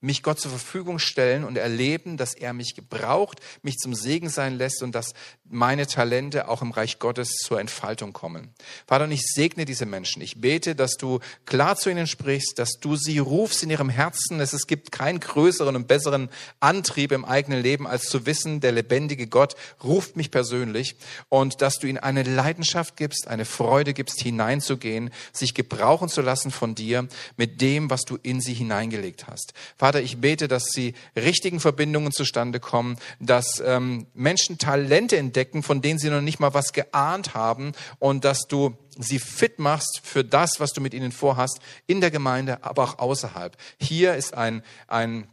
mich 0.00 0.22
Gott 0.22 0.40
zur 0.40 0.50
Verfügung 0.50 0.98
stellen 0.98 1.44
und 1.44 1.56
erleben, 1.56 2.16
dass 2.16 2.34
er 2.34 2.54
mich 2.54 2.74
gebraucht, 2.74 3.40
mich 3.62 3.76
zum 3.76 3.94
Segen 3.94 4.30
sein 4.30 4.56
lässt 4.56 4.82
und 4.82 4.94
dass 4.94 5.12
meine 5.50 5.86
Talente 5.86 6.48
auch 6.48 6.62
im 6.62 6.70
Reich 6.70 6.98
Gottes 7.00 7.34
zur 7.42 7.60
Entfaltung 7.60 8.12
kommen. 8.12 8.54
Vater, 8.86 9.04
und 9.04 9.12
ich 9.12 9.22
segne 9.26 9.64
diese 9.64 9.84
Menschen. 9.84 10.22
Ich 10.22 10.40
bete, 10.40 10.74
dass 10.74 10.92
du 10.92 11.18
klar 11.44 11.76
zu 11.76 11.90
ihnen 11.90 12.06
sprichst, 12.06 12.58
dass 12.58 12.78
du 12.80 12.96
sie 12.96 13.18
rufst 13.18 13.62
in 13.62 13.70
ihrem 13.70 13.88
Herzen. 13.88 14.40
Es 14.40 14.66
gibt 14.66 14.92
keinen 14.92 15.18
größeren 15.18 15.74
und 15.74 15.88
besseren 15.88 16.30
Antrieb 16.60 17.10
im 17.12 17.24
eigenen 17.24 17.62
Leben, 17.62 17.86
als 17.86 18.04
zu 18.04 18.26
wissen, 18.26 18.60
der 18.60 18.72
lebendige 18.72 19.26
Gott 19.26 19.56
ruft 19.82 20.16
mich 20.16 20.30
persönlich 20.30 20.96
und 21.28 21.62
dass 21.62 21.78
du 21.78 21.88
ihnen 21.88 21.98
eine 21.98 22.22
Leidenschaft 22.22 22.96
gibst, 22.96 23.26
eine 23.26 23.44
Freude 23.44 23.92
gibst, 23.92 24.20
hineinzugehen, 24.20 25.10
sich 25.32 25.54
gebrauchen 25.54 26.08
zu 26.08 26.22
lassen 26.22 26.50
von 26.50 26.74
dir 26.74 27.08
mit 27.36 27.60
dem, 27.60 27.90
was 27.90 28.02
du 28.02 28.18
in 28.22 28.40
sie 28.40 28.54
hineingelegt 28.54 29.26
hast. 29.26 29.52
Vater, 29.76 30.00
ich 30.00 30.18
bete, 30.18 30.46
dass 30.46 30.66
sie 30.66 30.94
richtigen 31.16 31.58
Verbindungen 31.58 32.12
zustande 32.12 32.60
kommen, 32.60 32.96
dass 33.18 33.60
ähm, 33.64 34.06
Menschen 34.14 34.58
Talente 34.58 35.16
entdecken, 35.40 35.62
von 35.62 35.80
denen 35.80 35.98
sie 35.98 36.10
noch 36.10 36.20
nicht 36.20 36.38
mal 36.38 36.52
was 36.54 36.72
geahnt 36.72 37.34
haben 37.34 37.72
und 37.98 38.24
dass 38.24 38.42
du 38.46 38.76
sie 38.98 39.18
fit 39.18 39.58
machst 39.58 40.00
für 40.04 40.22
das, 40.22 40.60
was 40.60 40.72
du 40.72 40.80
mit 40.80 40.92
ihnen 40.92 41.12
vorhast, 41.12 41.60
in 41.86 42.00
der 42.00 42.10
Gemeinde, 42.10 42.62
aber 42.62 42.84
auch 42.84 42.98
außerhalb. 42.98 43.56
Hier 43.80 44.14
ist 44.14 44.34
ein, 44.34 44.62
ein 44.86 45.26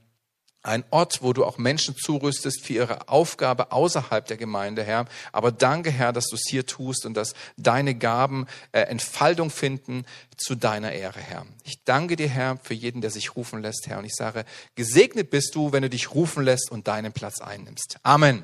ein 0.63 0.84
Ort, 0.89 1.22
wo 1.22 1.32
du 1.32 1.46
auch 1.46 1.58
Menschen 1.58 1.96
zurüstest 1.96 2.65
für 2.65 2.74
ihre 2.74 3.08
Aufgabe 3.08 3.72
außerhalb 3.72 4.26
der 4.26 4.36
Gemeinde, 4.36 4.84
Herr. 4.84 5.06
Aber 5.32 5.54
danke, 5.54 5.91
Herr, 5.91 6.12
dass 6.12 6.28
du 6.28 6.36
es 6.36 6.43
hier 6.50 6.65
tust 6.65 7.06
und 7.06 7.13
dass 7.13 7.36
deine 7.56 7.96
Gaben 7.96 8.48
äh, 8.74 8.82
Entfaltung 8.82 9.50
finden 9.50 10.04
zu 10.36 10.56
deiner 10.56 10.91
Ehre, 10.91 11.22
Herr. 11.22 11.46
Ich 11.63 11.86
danke 11.86 12.17
dir, 12.17 12.28
Herr, 12.28 12.58
für 12.62 12.74
jeden, 12.74 13.00
der 13.00 13.12
sich 13.12 13.38
rufen 13.38 13.62
lässt, 13.62 13.88
Herr. 13.88 14.00
Und 14.00 14.06
ich 14.06 14.15
sage, 14.15 14.43
gesegnet 14.76 15.30
bist 15.30 15.56
du, 15.56 15.72
wenn 15.72 15.84
du 15.84 15.89
dich 15.89 16.13
rufen 16.13 16.43
lässt 16.43 16.70
und 16.70 16.89
deinen 16.89 17.13
Platz 17.13 17.39
einnimmst. 17.39 18.00
Amen. 18.04 18.43